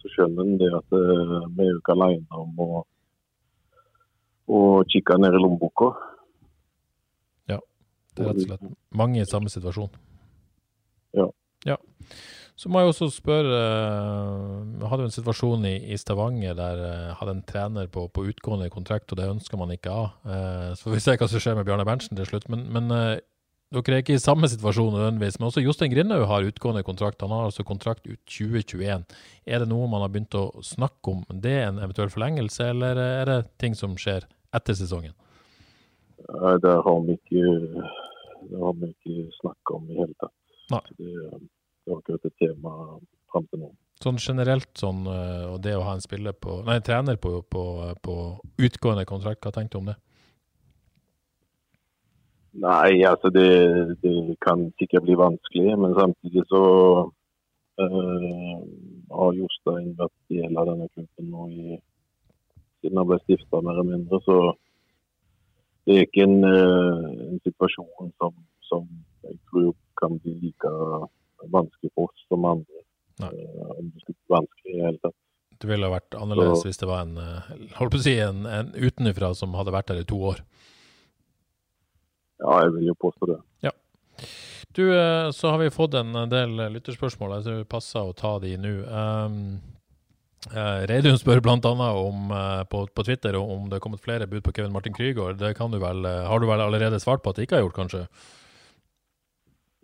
så 0.00 0.12
skjønner 0.12 0.44
en 0.44 0.58
det 0.60 0.68
at 0.76 0.98
eh, 0.98 1.36
vi 1.56 1.64
er 1.64 1.72
jo 1.72 1.80
ikke 1.80 1.96
alene 1.96 2.42
om 2.42 2.60
å, 2.66 2.82
å 4.52 4.60
kikke 4.92 5.18
ned 5.22 5.38
i 5.38 5.42
lommeboka. 5.42 5.92
Ja, 7.52 7.60
det 8.14 8.26
er 8.26 8.32
rett 8.32 8.42
og 8.42 8.50
slett 8.50 8.68
mange 9.02 9.22
i 9.22 9.30
samme 9.30 9.52
situasjon. 9.52 9.92
Ja. 11.16 11.30
ja. 11.72 11.80
Så 12.56 12.70
må 12.72 12.80
jeg 12.80 12.88
også 12.88 13.10
spørre 13.12 13.56
Vi 14.80 14.88
hadde 14.88 15.04
jo 15.04 15.08
en 15.10 15.12
situasjon 15.12 15.66
i, 15.68 15.74
i 15.92 15.98
Stavanger 16.00 16.56
der 16.56 16.78
jeg 16.80 17.16
hadde 17.20 17.34
en 17.36 17.44
trener 17.44 17.90
på, 17.92 18.06
på, 18.08 18.24
utgående 18.32 18.70
kontrakt, 18.72 19.12
og 19.12 19.20
det 19.20 19.28
ønsker 19.28 19.60
man 19.60 19.74
ikke 19.74 19.92
av. 19.92 20.06
Så 20.72 20.88
får 20.88 20.94
vi 20.94 21.02
se 21.04 21.16
hva 21.20 21.28
som 21.28 21.42
skjer 21.42 21.58
med 21.58 21.68
Bjarne 21.68 21.84
Berntsen 21.84 22.16
til 22.16 22.28
slutt. 22.30 22.48
Men, 22.52 22.64
men 22.72 22.88
dere 23.74 23.96
er 23.96 24.04
ikke 24.04 24.14
i 24.14 24.22
samme 24.22 24.46
situasjon 24.46 24.94
nødvendigvis, 24.94 25.40
men 25.40 25.48
også 25.48 25.62
Jostein 25.64 25.90
Grindhaug 25.90 26.24
har 26.30 26.46
utgående 26.46 26.84
kontrakt. 26.86 27.22
Han 27.26 27.34
har 27.34 27.48
altså 27.48 27.64
kontrakt 27.66 28.06
ut 28.06 28.20
2021. 28.30 29.02
Er 29.44 29.58
det 29.58 29.68
noe 29.68 29.88
man 29.90 30.04
har 30.04 30.12
begynt 30.14 30.36
å 30.38 30.62
snakke 30.62 31.10
om? 31.10 31.24
Det 31.42 31.54
er 31.58 31.68
en 31.72 31.80
eventuell 31.82 32.12
forlengelse, 32.14 32.70
eller 32.70 33.00
er 33.02 33.26
det 33.26 33.38
ting 33.58 33.74
som 33.74 33.98
skjer 33.98 34.28
etter 34.54 34.78
sesongen? 34.78 35.16
Nei, 36.30 36.54
det 36.62 36.76
har 36.86 37.02
vi 37.08 37.18
ikke, 37.18 37.42
det 38.46 38.62
har 38.62 38.78
vi 38.78 38.92
ikke 38.94 39.26
snakka 39.40 39.76
om 39.80 39.90
i 39.90 39.98
hele 39.98 40.14
tatt. 40.22 40.34
Nei. 40.70 40.82
Det, 40.98 41.42
det 41.86 41.98
temaet 42.06 42.26
et 42.26 42.38
tema 42.42 42.72
fram 43.32 43.46
til 43.50 43.62
nå. 43.62 43.72
Sånn 44.02 44.18
generelt, 44.20 44.68
sånn, 44.76 45.06
eh, 45.08 45.44
og 45.48 45.62
det 45.64 45.72
å 45.76 45.84
ha 45.86 45.94
en 45.96 46.04
spiller 46.04 46.34
på, 46.36 46.60
nei, 46.66 46.80
trener 46.84 47.16
på, 47.16 47.38
på, 47.48 47.62
på 48.04 48.16
utgående 48.60 49.06
kontrakt, 49.08 49.40
hva 49.44 49.54
tenkte 49.54 49.78
du 49.78 49.84
om 49.84 49.92
det? 49.92 49.96
Nei, 52.56 53.04
altså 53.04 53.28
det, 53.28 53.48
det, 54.00 54.12
kan 54.40 54.70
sikkert 54.80 55.04
bli 55.04 55.16
vanskelig. 55.20 55.74
Men 55.80 55.96
samtidig 55.96 56.44
så 56.48 56.62
øh, 57.80 58.60
har 59.18 59.40
Jostein 59.40 59.90
vært 59.98 60.14
del 60.32 60.56
av 60.56 60.70
denne 60.70 60.88
klubben 60.94 61.32
nå 61.32 61.48
i, 61.52 61.80
siden 62.80 63.02
han 63.02 63.10
ble 63.10 63.20
stifta, 63.24 63.60
mer 63.60 63.76
eller 63.76 63.90
mindre. 63.90 64.22
Så 64.24 64.38
det 65.84 65.98
er 65.98 66.08
ikke 66.08 66.24
en, 66.24 66.38
øh, 66.48 67.04
en 67.28 67.42
situasjon 67.44 68.14
som, 68.16 68.32
som, 68.70 68.88
jeg 69.26 69.36
tror 69.50 69.74
kan 70.00 70.16
bli 70.22 70.38
like 70.46 70.72
vanskelig 71.52 71.92
for 71.94 72.10
oss 72.10 72.26
som 72.30 72.44
andre. 72.48 72.82
Uh, 73.22 73.30
om 73.78 73.88
det 73.88 74.02
skulle 74.02 74.16
bli 74.18 74.34
vanskelig 74.34 74.74
i 74.74 74.82
hele 74.84 75.00
tatt. 75.00 75.16
Det 75.56 75.70
ville 75.70 75.88
vært 75.88 76.16
annerledes 76.18 76.60
så, 76.60 76.68
hvis 76.68 76.82
det 76.82 76.88
var 76.90 77.06
en, 77.06 77.16
holdt 77.78 77.94
på 77.94 78.00
å 78.02 78.04
si, 78.04 78.12
en, 78.20 78.42
en 78.44 78.74
utenfra 78.76 79.30
som 79.38 79.54
hadde 79.56 79.72
vært 79.72 79.88
der 79.88 80.02
i 80.02 80.08
to 80.08 80.18
år? 80.32 80.42
Ja, 82.42 82.58
jeg 82.66 82.74
vil 82.74 82.90
jo 82.90 82.96
påstå 83.00 83.30
det. 83.30 83.38
Ja. 83.64 83.72
Du, 84.76 84.82
eh, 84.92 85.30
så 85.32 85.54
har 85.54 85.62
vi 85.62 85.72
fått 85.72 85.96
en 85.96 86.12
del 86.28 86.58
lytterspørsmål. 86.74 87.38
Jeg 87.38 87.46
tror 87.46 87.62
det 87.62 87.70
passer 87.72 88.04
å 88.04 88.12
ta 88.16 88.34
de 88.42 88.52
nå. 88.60 88.74
Um, 88.84 89.38
Reidun 90.86 91.16
spør 91.18 91.40
bl.a. 91.42 91.56
om 91.96 92.28
på, 92.70 92.82
på, 92.92 93.04
Twitter 93.08 93.34
om 93.40 93.70
det 93.70 93.80
er 93.80 93.82
kommet 93.82 94.04
flere 94.04 94.28
bud 94.30 94.44
på 94.46 94.52
Kevin 94.54 94.74
Martin 94.74 94.94
Krygård. 94.94 95.40
Det 95.40 95.56
kan 95.58 95.72
du 95.72 95.80
vel, 95.82 96.04
har 96.04 96.38
du 96.38 96.46
vel 96.46 96.62
allerede 96.62 97.00
svart 97.02 97.24
på 97.24 97.32
at 97.32 97.40
det 97.40 97.48
ikke 97.48 97.58
har 97.58 97.64
gjort, 97.64 97.78
kanskje? 97.80 98.04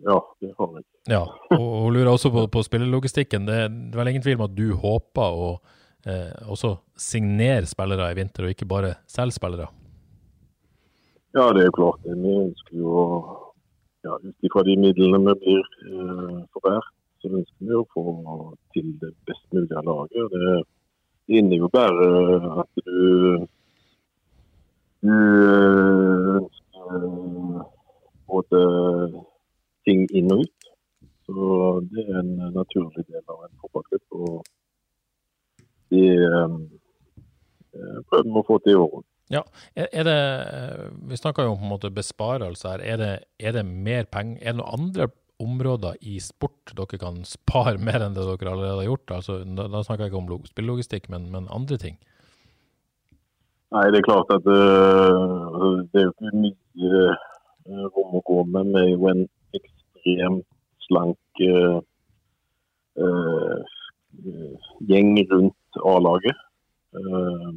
Ja, 0.03 0.17
det 0.43 0.51
har 0.57 0.73
jeg. 0.77 0.85
Ja, 1.11 1.21
og 1.55 1.69
Hun 1.85 1.93
lurer 1.95 2.11
også 2.11 2.31
på, 2.31 2.47
på 2.51 2.63
spillelogistikken. 2.65 3.47
Det, 3.47 3.61
det 3.71 3.95
er 3.95 4.01
vel 4.01 4.11
ingen 4.11 4.25
tvil 4.25 4.39
om 4.39 4.45
at 4.49 4.57
du 4.57 4.67
håper 4.79 5.39
å 5.45 5.53
også 6.51 6.73
signere 6.99 7.63
spillere 7.63 8.09
i 8.11 8.17
vinter, 8.17 8.43
og 8.43 8.51
ikke 8.51 8.67
bare 8.67 8.89
selge 9.07 9.37
spillere? 9.37 9.69
Ja, 11.33 11.47
det 11.55 11.63
er 11.63 11.69
jo 11.69 11.77
klart. 11.77 12.03
Vi 12.03 12.33
ønsker 12.43 12.77
jo 12.77 13.05
ja, 14.03 14.17
Ut 14.19 14.45
ifra 14.45 14.63
de 14.67 14.75
midlene 14.77 15.21
vi 15.23 15.35
blir 15.41 15.63
eh, 15.87 16.39
hver, 16.59 16.87
så 17.23 17.31
ønsker 17.39 17.69
vi 17.69 17.77
å 17.79 17.85
få 17.93 18.03
til 18.75 18.91
det 19.01 19.13
best 19.25 19.45
mulige 19.55 19.81
laget. 19.87 20.33
Det, 20.33 20.55
det 21.31 21.39
innebærer 21.39 22.49
at 22.61 22.83
du, 22.83 23.47
du 25.07 25.13
eh, 25.15 26.33
ønsker 26.35 27.07
både 28.27 28.63
ting 29.87 30.05
inn 30.15 30.31
og 30.33 30.43
ut. 30.45 30.69
Så 31.23 31.47
det 31.91 32.03
er 32.03 32.19
en 32.19 32.35
naturlig 32.55 33.05
del 33.07 33.23
av 33.31 33.45
en 33.45 33.55
fotballklubb. 33.61 34.17
Og 34.19 34.43
det 35.93 36.07
eh, 36.19 36.55
prøver 38.09 38.29
vi 38.29 38.39
å 38.41 38.47
få 38.47 38.59
til 38.63 38.75
i 38.75 38.79
år. 38.83 39.01
Ja, 39.33 39.41
er 39.73 40.03
det, 40.05 40.19
Vi 41.09 41.17
snakker 41.17 41.47
jo 41.47 41.55
om 41.55 41.61
på 41.61 41.65
en 41.65 41.73
måte 41.73 41.93
besparelser 41.93 42.75
her. 42.75 42.81
Er 42.93 42.97
det, 43.01 43.11
er 43.39 43.55
det 43.55 43.65
mer 43.65 44.05
penger? 44.11 44.41
Er 44.41 44.53
det 44.53 44.59
noen 44.59 44.81
andre 44.81 45.07
områder 45.43 45.97
i 46.01 46.19
sport 46.21 46.73
dere 46.77 46.99
kan 47.01 47.23
spare 47.27 47.79
mer 47.81 48.03
enn 48.03 48.15
det 48.17 48.25
dere 48.27 48.51
allerede 48.51 48.81
har 48.83 48.89
gjort? 48.91 49.15
Altså, 49.19 49.39
da, 49.43 49.67
da 49.71 49.83
snakker 49.83 50.05
jeg 50.05 50.13
ikke 50.13 50.21
om 50.21 50.49
spillelogistikk, 50.49 51.09
men, 51.13 51.29
men, 51.33 51.47
andre 51.49 51.79
ting? 51.81 51.97
Nei, 53.73 53.87
det 53.89 54.03
er 54.03 54.05
klart 54.05 54.29
at 54.35 54.45
uh, 54.45 55.79
det 55.89 56.03
er 56.03 56.05
jo 56.05 56.13
ikke 56.13 56.35
mye 56.43 57.07
rom 57.95 58.19
å 58.19 58.25
gå 58.27 58.43
med. 58.53 58.69
Vi 58.75 58.83
er 58.83 58.91
jo 58.91 59.09
en 59.09 59.23
ekstremt 60.03 60.45
slank 60.87 61.17
uh, 61.41 61.79
gjeng 64.87 65.17
rundt 65.31 65.55
A-laget. 65.85 66.35
Uh, 66.93 67.53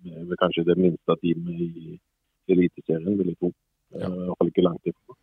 det 0.00 0.38
kanskje 0.40 0.64
det 0.64 0.78
minste 0.78 1.16
teamet 1.20 1.60
i 1.60 1.98
Eliteserien, 2.48 3.18
vil 3.18 3.26
jeg 3.26 3.38
tro. 3.40 3.52
Ja. 3.92 4.06
Uh, 4.06 4.22
Iallfall 4.24 4.48
ikke 4.48 4.64
langt 4.64 4.86
ifra. 4.86 5.14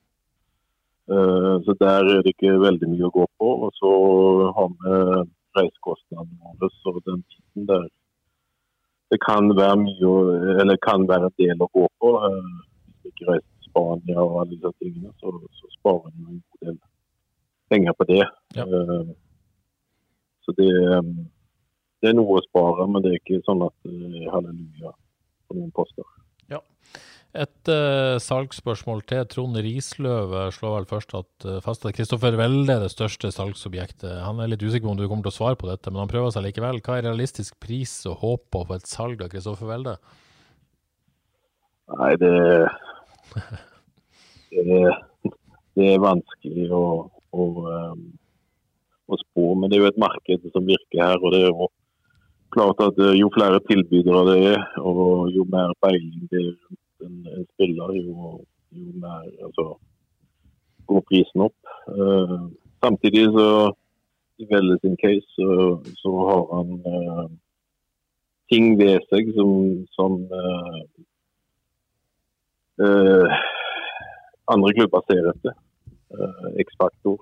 Uh, 1.08 1.56
så 1.64 1.76
der 1.80 2.04
er 2.04 2.22
det 2.22 2.36
ikke 2.36 2.60
veldig 2.62 2.90
mye 2.92 3.08
å 3.08 3.16
gå 3.16 3.26
på. 3.40 3.54
Og 3.66 3.72
så 3.80 3.92
har 4.58 4.70
vi 4.76 4.98
reisekostnadene 5.58 6.38
våre, 6.44 6.70
så 6.84 7.00
den 7.00 7.24
biten 7.24 7.70
der 7.72 7.88
det 9.08 9.22
kan 9.24 9.48
være 9.56 9.80
mye, 9.80 10.10
eller 10.60 10.76
kan 10.84 11.08
være 11.08 11.30
en 11.30 11.38
del 11.40 11.62
å 11.64 11.72
gå 11.74 11.86
på. 12.02 12.10
Uh, 12.28 12.58
ikke 13.08 13.32
reiser 13.32 13.48
til 13.48 13.57
Spania 13.78 14.20
og 14.26 14.42
alle 14.42 14.58
disse 14.58 14.74
tingene, 14.82 15.14
så, 15.22 15.32
så 15.62 15.72
sparer 15.78 16.12
vi 16.12 16.26
en 16.26 16.44
god 16.44 16.70
del 16.70 16.78
penger 17.70 17.98
på 17.98 18.08
det. 18.10 18.22
Ja. 18.58 18.66
Uh, 18.66 19.12
så 20.42 20.56
det 20.58 20.72
um, 20.98 21.18
det 22.02 22.12
er 22.12 22.18
noe 22.18 22.38
å 22.38 22.46
spare, 22.46 22.86
men 22.90 23.04
det 23.04 23.12
er 23.12 23.22
ikke 23.22 23.44
sånn 23.46 23.64
at 23.66 23.74
det 23.88 24.22
er 24.22 24.34
halleluja 24.34 24.92
på 25.48 25.58
noen 25.58 25.72
poster. 25.74 26.06
Ja. 26.52 26.60
Et 27.38 27.72
uh, 27.74 28.18
salgsspørsmål 28.22 29.02
til. 29.10 29.24
Trond 29.34 29.58
Risløv 29.66 30.36
slår 30.54 30.76
vel 30.76 30.88
først 30.92 31.16
at 31.18 31.48
uh, 31.50 31.58
fast 31.66 31.88
at 31.90 31.98
Kristoffer 31.98 32.38
Welde 32.38 32.76
er 32.76 32.86
det 32.86 32.94
største 32.94 33.32
salgsobjektet. 33.34 34.22
Han 34.28 34.44
er 34.44 34.54
litt 34.54 34.62
usikker 34.62 34.86
på 34.86 34.94
om 34.94 35.00
du 35.00 35.08
kommer 35.08 35.26
til 35.26 35.34
å 35.34 35.40
svare 35.40 35.60
på 35.60 35.70
dette, 35.72 35.90
men 35.90 36.04
han 36.04 36.12
prøver 36.12 36.36
seg 36.36 36.46
likevel. 36.46 36.84
Hva 36.86 37.00
er 37.00 37.10
realistisk 37.10 37.58
pris 37.64 38.00
å 38.10 38.16
håpe 38.22 38.46
på 38.54 38.64
for 38.70 38.78
et 38.78 38.90
salg 38.90 39.26
av 39.26 39.34
Kristoffer 39.34 39.74
Welde? 39.74 39.98
Nei, 41.98 42.14
det, 42.22 42.32
det, 44.52 44.94
det 45.78 45.90
er 45.94 46.04
vanskelig 46.04 46.68
å, 46.74 46.86
å, 47.32 47.48
um, 47.66 48.06
å, 49.08 49.20
spå. 49.24 49.50
Men 49.56 49.70
det 49.70 49.78
er 49.78 49.86
jo 49.86 49.92
et 49.92 50.02
marked 50.02 50.48
som 50.54 50.68
virker 50.68 51.04
her. 51.04 51.22
og 51.22 51.34
det 51.36 51.44
er 51.44 51.52
jo 51.52 51.70
klart 52.56 52.84
at 52.84 53.00
eh, 53.04 53.18
jo 53.20 53.32
flere 53.36 53.60
tilbydere 53.68 54.24
det 54.30 54.38
er, 54.54 54.62
og 54.80 55.34
jo 55.36 55.44
mer 55.52 55.74
peiling 55.84 56.30
det 56.32 56.44
er 56.44 56.54
rundt 56.54 57.08
en, 57.08 57.48
spiller, 57.54 57.92
jo, 58.00 58.38
jo, 58.72 58.94
mer 59.02 59.28
altså, 59.46 59.68
går 60.88 61.04
prisen 61.10 61.44
opp. 61.50 61.76
Uh, 61.92 62.48
samtidig 62.84 63.28
så 63.36 63.50
i 64.38 64.46
Velle 64.50 64.78
sin 64.82 64.96
case 65.02 65.28
så, 65.36 65.78
så 65.98 66.14
har 66.30 66.44
han 66.54 66.74
uh, 66.86 67.28
ting 68.52 68.78
ved 68.80 69.04
seg 69.12 69.32
som, 69.36 69.52
som 69.98 70.18
uh, 70.32 70.82
andre 74.54 74.74
klubber 74.78 75.02
ser 75.08 75.30
etter. 75.32 75.56
X-faktor. 76.64 77.20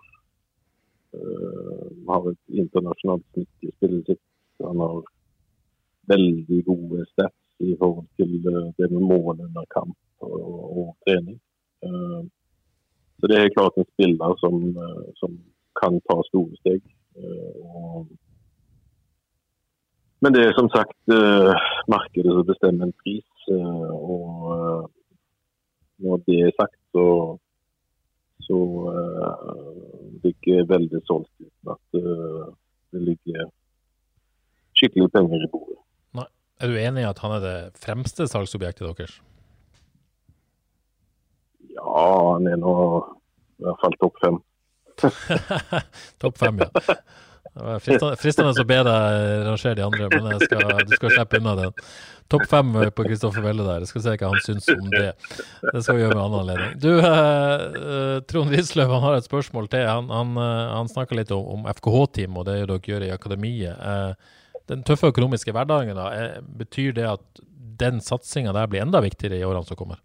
har 2.09 2.25
et 2.29 2.57
internasjonalt 2.61 3.23
snitt 3.33 3.67
i 3.67 3.71
spillet 3.77 4.09
sitt. 4.09 4.23
Han 4.63 4.79
har 4.83 4.99
veldig 6.11 6.59
gode 6.67 7.05
stats 7.13 7.45
i 7.59 7.75
forhold 7.79 8.07
til 8.19 8.31
det 8.77 8.91
med 8.91 9.01
mål 9.11 9.39
under 9.47 9.65
kamp 9.77 9.97
og, 10.19 10.77
og 10.79 10.89
trening. 11.05 11.39
Uh, 11.85 12.23
så 13.19 13.31
det 13.31 13.37
er 13.39 13.55
klart 13.55 13.77
en 13.77 13.91
spiller 13.93 14.37
som, 14.43 14.55
uh, 14.75 15.07
som 15.21 15.37
kan 15.81 15.99
ta 16.09 16.19
store 16.29 16.59
steg. 16.61 16.81
Uh, 17.15 18.03
men 20.23 20.33
det 20.33 20.41
er 20.45 20.53
som 20.57 20.69
sagt 20.73 21.11
markedet 21.91 22.31
som 22.33 22.45
bestemmer 22.47 22.87
en 22.87 22.99
pris. 23.03 23.27
og 23.51 24.89
når 26.03 26.21
det 26.27 26.39
er 26.43 26.55
sagt, 26.59 26.79
så, 26.95 27.05
så 28.47 28.57
det 30.21 30.33
ikke 30.35 30.65
veldig 30.69 31.01
solgt 31.07 31.31
uten 31.39 31.75
at 31.75 32.01
det 32.91 33.01
ligger 33.09 33.47
skikkelig 34.75 35.11
penger 35.15 35.47
i 35.47 35.51
bordet. 35.51 35.79
Er 36.63 36.71
du 36.71 36.77
enig 36.79 37.03
i 37.03 37.07
at 37.09 37.19
han 37.19 37.33
er 37.35 37.41
det 37.43 37.57
fremste 37.83 38.27
salgsobjektet 38.31 38.87
deres? 38.87 39.17
Ja, 41.75 42.03
han 42.31 42.47
er 42.47 42.59
nå 42.61 42.75
i 43.59 43.65
hvert 43.65 43.81
fall 43.81 43.97
topp 43.99 44.21
fem. 44.23 44.37
topp 46.23 46.39
fem, 46.39 46.63
ja. 46.63 46.69
Fristende, 47.53 48.51
å 48.51 48.67
be 48.67 48.77
deg 48.83 49.45
rangere 49.45 49.77
de 49.77 49.83
andre, 49.85 50.09
men 50.11 50.41
skal, 50.41 50.63
du 50.83 50.95
skal 50.97 51.13
slippe 51.13 51.39
unna 51.39 51.53
den. 51.59 51.75
Topp 52.31 52.47
fem 52.49 52.71
på 52.97 53.05
Kristoffer 53.05 53.43
Welle 53.45 53.63
der. 53.67 53.83
Jeg 53.85 53.91
skal 53.91 54.03
se 54.03 54.15
hva 54.17 54.31
han 54.31 54.41
syns 54.43 54.69
om 54.73 54.87
det. 54.89 55.11
Det 55.61 55.83
skal 55.85 55.99
vi 55.99 56.01
gjøre 56.03 56.15
med 56.15 56.21
en 56.21 56.25
annen 56.25 56.39
anledning. 56.41 56.71
Du, 56.81 56.89
eh, 56.97 58.15
Trond 58.31 58.49
Wisløv 58.51 58.91
han 58.91 59.05
har 59.05 59.19
et 59.19 59.27
spørsmål 59.29 59.69
til. 59.71 59.85
Han, 59.85 60.09
han, 60.09 60.33
eh, 60.41 60.71
han 60.73 60.89
snakker 60.89 61.21
litt 61.21 61.31
om, 61.35 61.45
om 61.59 61.69
FKH-team 61.69 62.41
og 62.41 62.47
det 62.49 62.57
dere 62.63 62.79
gjør 62.89 63.05
i 63.05 63.13
akademiet. 63.13 63.77
Eh, 63.77 64.33
den 64.71 64.81
tøffe 64.87 65.13
økonomiske 65.13 65.53
hverdagen, 65.53 65.95
da, 65.95 66.09
eh, 66.17 66.41
betyr 66.41 66.97
det 66.97 67.05
at 67.13 67.45
den 67.79 68.01
satsinga 68.01 68.55
der 68.55 68.67
blir 68.71 68.81
enda 68.81 69.03
viktigere 69.05 69.37
i 69.37 69.45
årene 69.45 69.67
som 69.67 69.77
kommer? 69.77 70.01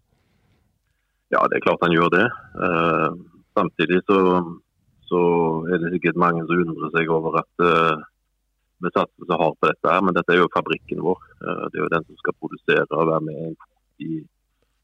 Ja, 1.31 1.41
det 1.47 1.57
er 1.57 1.65
klart 1.65 1.83
han 1.85 1.95
gjør 1.95 2.11
det. 2.11 2.25
Uh, 2.59 3.15
samtidig 3.55 4.01
så 4.03 4.17
så 5.11 5.21
er 5.71 5.81
det 5.81 5.91
sikkert 5.93 6.23
mange 6.25 6.43
som 6.47 6.61
undrer 6.63 6.91
seg 6.95 7.09
over 7.11 7.41
at 7.41 7.65
uh, 7.65 8.03
vi 8.81 8.91
satser 8.95 9.27
så 9.27 9.39
hardt 9.41 9.59
på 9.59 9.69
dette. 9.69 9.87
her, 9.93 10.01
Men 10.05 10.15
dette 10.17 10.33
er 10.33 10.39
jo 10.41 10.53
fabrikken 10.55 11.03
vår. 11.07 11.19
Uh, 11.43 11.65
det 11.69 11.79
er 11.79 11.83
jo 11.85 11.95
den 11.95 12.07
som 12.07 12.21
skal 12.21 12.37
produsere 12.39 12.87
og 12.99 13.11
være 13.11 13.25
med 13.27 13.67
i, 14.07 14.21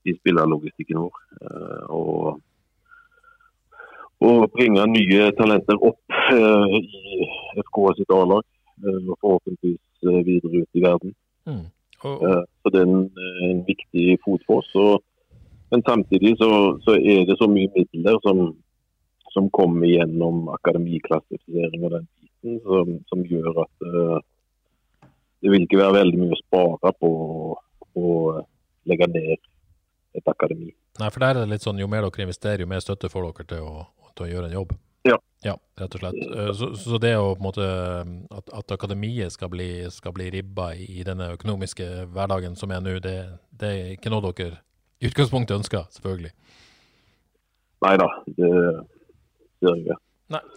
i 0.09 0.17
spillerlogistikken 0.19 0.99
vår. 1.05 1.23
Uh, 1.45 1.83
og, 1.99 2.19
og, 4.27 4.37
bringe 4.57 4.85
nye 4.97 5.31
talenter 5.39 5.79
opp 5.91 6.21
i 6.35 6.83
FK 7.63 7.81
sitt 7.99 8.13
A-lag. 8.19 8.45
og 8.83 9.15
forhåpentligvis 9.21 10.25
videre 10.25 10.61
ut 10.61 10.77
i 10.77 10.81
verden. 10.83 11.15
Mm. 11.49 11.65
Og... 12.05 12.17
så 12.61 12.69
det 12.73 12.81
er 12.81 12.85
en, 12.85 13.07
en 13.49 13.61
viktig 13.65 14.19
fot 14.25 14.43
for 14.45 14.61
oss. 14.61 14.69
Og, 14.75 15.01
men 15.71 15.81
samtidig 15.87 16.35
så, 16.37 16.49
så 16.85 16.93
er 16.93 17.25
det 17.25 17.37
så 17.39 17.47
mye 17.49 17.71
midler 17.73 18.19
som 18.25 18.51
som 19.37 19.51
kommer 19.53 19.85
gjennom 19.85 20.47
akademiklassifisering 20.55 21.85
og 21.85 21.93
den 21.93 22.07
biten, 22.17 22.57
som, 22.65 22.95
som 23.11 23.21
gjør 23.29 23.61
at 23.67 23.85
uh, 23.85 24.17
det 25.45 25.53
vil 25.53 25.67
ikke 25.67 25.77
være 25.77 25.99
veldig 25.99 26.23
mye 26.23 26.33
å 26.33 26.39
spare 26.41 26.93
på 26.97 27.11
å 28.01 28.07
legge 28.89 29.07
ned 29.11 29.37
et 30.17 30.31
akademi. 30.31 30.71
Nei, 30.97 31.09
for 31.13 31.21
der 31.21 31.35
er 31.35 31.43
det 31.43 31.51
litt 31.51 31.65
sånn 31.65 31.77
jo 31.77 31.89
mer 31.91 32.07
dere 32.07 32.25
investerer, 32.25 32.63
jo 32.65 32.71
mer 32.71 32.81
støtte 32.81 33.11
får 33.13 33.29
dere 33.29 33.49
til 33.53 33.65
å, 33.67 33.85
til 34.17 34.25
å 34.25 34.29
gjøre 34.31 34.49
en 34.49 34.57
jobb. 34.57 34.73
Ja. 35.07 35.17
ja 35.45 35.53
rett 35.77 35.93
og 35.95 36.01
slett. 36.01 36.17
Eh, 36.25 36.51
så, 36.57 36.71
så, 36.81 36.97
det 37.01 37.13
å 37.19 37.29
på 37.35 37.41
en 37.41 37.45
måte 37.45 37.67
at, 38.39 38.51
at 38.61 38.73
akademiet 38.73 39.35
skal 39.35 39.51
bli, 39.53 39.69
skal 39.93 40.15
bli 40.17 40.31
ribba 40.33 40.71
i, 40.73 40.87
i, 40.97 41.05
denne 41.07 41.29
økonomiske 41.37 42.07
hverdagen 42.15 42.57
som 42.59 42.73
er 42.73 42.81
nå, 42.83 42.97
det, 43.03 43.17
det, 43.53 43.69
er 43.69 43.93
ikke 43.93 44.13
noe 44.13 44.33
dere 44.33 44.63
i 44.97 45.11
utgangspunktet 45.11 45.59
ønsker, 45.59 45.85
selvfølgelig? 45.93 46.33
Nei 47.85 47.93
da. 48.01 48.07
Det, 48.33 48.51
jeg. 49.63 49.99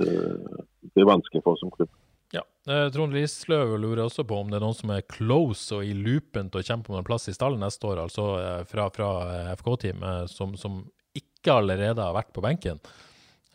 Det, 0.01 0.99
er 0.99 1.09
vanskelig 1.09 1.43
for 1.45 1.55
oss 1.55 1.63
som 1.65 1.73
klubb. 1.75 1.91
Ja. 2.35 2.43
Eh, 2.71 2.87
Trond 2.95 3.15
Lisløv 3.15 3.75
lurer 3.83 4.05
også 4.05 4.25
på 4.27 4.39
om 4.39 4.51
det 4.51 4.61
er 4.61 4.65
noen 4.65 4.77
som 4.79 4.93
er 4.95 5.07
close 5.11 5.75
og 5.75 5.87
i 5.87 5.95
loopen 5.97 6.51
til 6.51 6.63
å 6.63 6.67
kjempe 6.67 6.93
om 6.93 7.01
en 7.01 7.07
plass 7.07 7.27
i 7.31 7.35
stallen 7.35 7.63
neste 7.63 7.89
år, 7.91 8.05
altså 8.05 8.27
eh, 8.39 8.61
fra, 8.71 8.87
fra 8.95 9.11
eh, 9.35 9.55
FK-team, 9.59 10.05
som, 10.31 10.55
som, 10.59 10.83
ikke 11.17 11.57
allerede 11.57 12.05
har 12.05 12.15
vært 12.15 12.35
på 12.37 12.43
benken. 12.45 12.79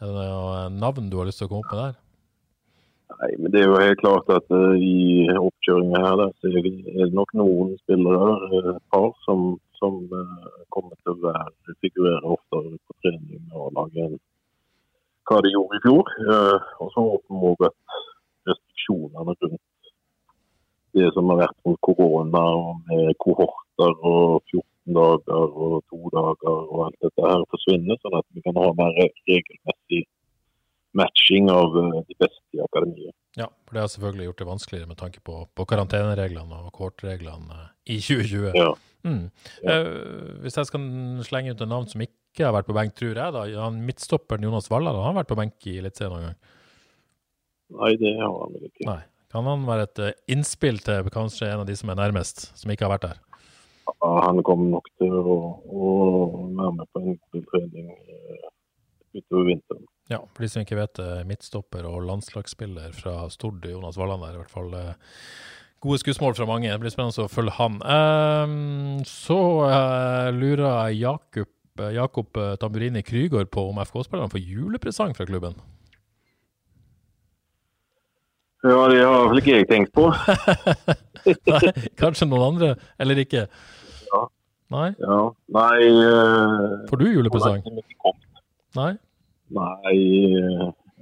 Er 0.01 0.09
det 0.09 0.25
noen 0.27 0.81
navn 0.81 1.07
du 1.11 1.19
har 1.21 1.29
lyst 1.29 1.39
til 1.39 1.47
å 1.47 1.51
komme 1.53 1.63
opp 1.63 1.71
med 1.71 1.83
der? 1.83 2.01
Nei, 3.15 3.29
men 3.39 3.51
Det 3.53 3.61
er 3.61 3.69
jo 3.69 3.79
helt 3.79 4.01
klart 4.01 4.31
at 4.33 4.47
uh, 4.51 4.73
i 4.75 5.27
oppkjøringa 5.29 6.01
her 6.03 6.17
der, 6.19 6.31
så 6.41 6.49
er 6.49 6.65
det 6.65 7.13
nok 7.15 7.31
noen 7.37 7.75
spillere, 7.83 8.31
uh, 8.51 8.71
par, 8.91 9.11
som, 9.27 9.45
som 9.79 10.01
uh, 10.11 10.63
kommer 10.73 10.97
til 11.03 11.13
å 11.13 11.21
være, 11.27 11.75
figurere 11.85 12.33
oftere 12.35 12.73
på 12.81 12.97
trening 13.05 13.45
med 13.45 13.59
A-laget 13.61 14.01
enn 14.07 14.17
hva 15.25 15.41
de 15.43 15.53
gjorde 15.53 15.79
i 15.79 15.83
fjor. 15.85 16.11
Eh, 16.25 16.67
og 16.83 16.91
så 16.93 17.05
at 17.67 17.79
restriksjonene 18.49 19.37
rundt 19.41 19.63
det 20.95 21.11
som 21.11 21.27
har 21.31 21.41
vært 21.43 21.57
rundt 21.67 21.81
korona, 21.83 22.43
og 22.55 22.81
med 22.87 23.15
kohorter 23.19 23.95
og 24.07 24.41
14 24.53 24.95
dager 24.95 25.57
og 25.65 25.79
to 25.91 26.11
dager 26.13 26.59
og 26.71 26.83
alt 26.85 26.99
dette 27.03 27.25
her 27.25 27.43
forsvinner, 27.51 27.99
sånn 27.99 28.19
at 28.21 28.27
vi 28.31 28.43
kan 28.45 28.59
ha 28.61 28.69
mer 28.77 28.93
regelmessig 29.01 30.05
matching 30.95 31.49
av 31.51 31.75
eh, 31.81 32.01
de 32.07 32.17
beste 32.21 32.55
i 32.55 32.63
akademiet. 32.63 33.15
Ja, 33.35 33.49
for 33.65 33.75
det 33.75 33.83
har 33.83 33.91
selvfølgelig 33.91 34.29
gjort 34.29 34.41
det 34.41 34.47
vanskeligere 34.47 34.91
med 34.91 34.99
tanke 35.01 35.23
på, 35.27 35.41
på 35.51 35.65
karantenereglene 35.67 36.61
og 36.61 36.71
kohortreglene 36.77 37.65
i 37.83 37.99
2020. 37.99 38.53
Ja. 38.55 38.69
Mm. 39.03 39.25
Ja. 39.65 39.75
Eh, 39.75 40.37
hvis 40.45 40.55
jeg 40.57 40.69
skal 40.71 40.85
slenge 41.27 41.51
ut 41.51 41.61
et 41.61 41.71
navn 41.71 41.89
som 41.91 42.05
ikke 42.05 42.15
ikke 42.35 42.49
har 42.49 42.55
vært 42.57 42.67
på 42.67 42.75
benk, 42.75 42.95
tror 42.99 43.15
jeg. 43.15 43.33
da. 43.33 43.43
Han 43.63 43.79
Midtstopperen 43.87 44.43
Jonas 44.43 44.67
Valland 44.71 44.99
har 44.99 45.07
han 45.07 45.19
vært 45.21 45.31
på 45.31 45.39
benk 45.39 45.67
i 45.71 45.77
Eliteserien 45.79 46.11
noen 46.11 46.27
gang? 46.27 46.39
Nei, 47.75 47.93
det 48.01 48.11
har 48.19 48.33
han 48.41 48.57
vel 48.57 48.67
ikke. 48.67 48.87
Nei. 48.89 49.01
Kan 49.35 49.47
han 49.49 49.63
være 49.67 49.87
et 49.87 50.01
uh, 50.03 50.11
innspill 50.31 50.77
til 50.83 51.07
kanskje 51.11 51.49
en 51.49 51.63
av 51.63 51.67
de 51.67 51.75
som 51.75 51.89
er 51.91 51.97
nærmest, 51.99 52.45
som 52.55 52.71
ikke 52.71 52.85
har 52.85 52.93
vært 52.93 53.07
der? 53.07 53.23
Ja, 53.89 54.11
han 54.27 54.39
kommer 54.45 54.77
nok 54.77 54.91
til 54.99 55.15
å, 55.15 55.39
å 55.63 55.89
være 56.55 56.75
med 56.77 56.91
på 56.93 57.01
en 57.01 57.47
trening 57.49 57.89
uh, 57.95 58.45
utover 59.15 59.49
vinteren. 59.49 59.89
Ja, 60.11 60.21
for 60.29 60.45
de 60.45 60.51
som 60.51 60.61
ikke 60.61 60.77
vet 60.77 60.99
det, 60.99 61.09
midtstopper 61.27 61.87
og 61.89 62.05
landslagsspiller 62.05 62.93
fra 62.95 63.25
Stord, 63.33 63.65
Jonas 63.65 63.97
Valland 63.97 64.27
er 64.27 64.37
i 64.37 64.41
hvert 64.43 64.53
fall 64.53 64.71
uh, 64.75 65.17
gode 65.83 65.99
skussmål 66.03 66.37
fra 66.37 66.47
mange. 66.49 66.69
Det 66.69 66.79
blir 66.83 66.93
spennende 66.93 67.25
å 67.25 67.31
følge 67.31 67.57
han. 67.57 67.81
Um, 67.81 69.03
så 69.09 69.41
uh, 69.65 70.31
lurer 70.35 70.93
Jakob 70.95 71.49
Eh, 71.49 71.54
Jakob 71.75 72.37
eh, 72.37 72.55
Tamburini 72.55 73.01
Krygård 73.03 73.49
på 73.51 73.69
om 73.69 73.79
FK-spillerne 73.83 74.31
får 74.31 74.39
julepresang 74.39 75.15
fra 75.15 75.25
klubben? 75.25 75.57
Ja, 78.63 78.87
det 78.89 79.01
har 79.03 79.27
vel 79.29 79.41
ikke 79.41 79.57
jeg 79.59 79.67
tenkt 79.69 79.91
på. 79.93 80.07
Nei, 81.51 81.71
kanskje 81.99 82.25
noen 82.29 82.45
andre, 82.53 82.69
eller 83.01 83.19
ikke? 83.21 83.45
Ja. 84.07 84.21
Nei? 84.73 84.87
Ja. 84.97 85.19
Nei 85.53 85.89
uh, 85.91 86.87
Får 86.89 87.01
du 87.01 87.05
julepresang? 87.11 87.61
Nei? 88.79 88.95
Nei, 89.53 89.93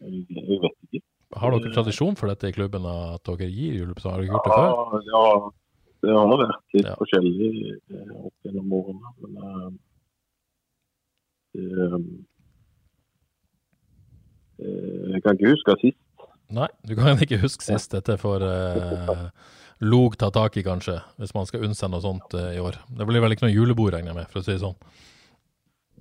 jeg 0.04 0.60
vet 0.66 0.76
ikke. 0.90 1.06
Har 1.40 1.56
dere 1.56 1.72
tradisjon 1.74 2.18
for 2.20 2.30
dette 2.30 2.50
i 2.52 2.56
klubben, 2.56 2.84
at 2.90 3.24
dere 3.30 3.48
gir 3.48 3.80
julepresang? 3.80 4.18
Har 4.18 4.26
dere 4.26 4.34
gjort 4.34 4.50
det 4.50 4.58
før? 4.58 5.08
Ja, 5.08 5.24
det 6.04 6.18
har 6.18 6.30
vært 6.34 6.76
litt 6.76 6.90
ja. 6.90 6.98
forskjellig 7.00 7.50
opp 7.94 8.50
gjennom 8.50 8.76
årene. 8.82 9.16
Men 9.24 9.40
eh, 9.48 9.74
jeg 14.63 15.22
kan 15.24 15.36
ikke 15.36 15.52
huske 15.52 15.76
sist. 15.82 16.00
Nei, 16.54 16.70
du 16.86 16.96
kan 16.98 17.20
ikke 17.22 17.42
huske 17.42 17.66
sist. 17.66 17.94
Dette 17.94 18.18
får 18.22 18.46
uh, 18.46 19.28
Log 19.84 20.18
ta 20.20 20.30
tak 20.34 20.58
i, 20.60 20.63
kanskje, 20.66 21.00
hvis 21.20 21.34
man 21.36 21.48
skal 21.50 21.66
unnsende 21.66 21.98
noe 21.98 22.04
sånt 22.04 22.36
uh, 22.38 22.52
i 22.54 22.62
år. 22.62 22.78
Det 22.94 23.08
blir 23.10 23.24
vel 23.24 23.36
ikke 23.36 23.48
noe 23.48 23.56
julebord, 23.56 23.94
regner 23.96 24.13
jeg 24.13 24.20
med, 24.22 24.30
for 24.32 24.42
å 24.42 24.46
si 24.46 24.54
det 24.54 24.63
sånn. 24.63 24.78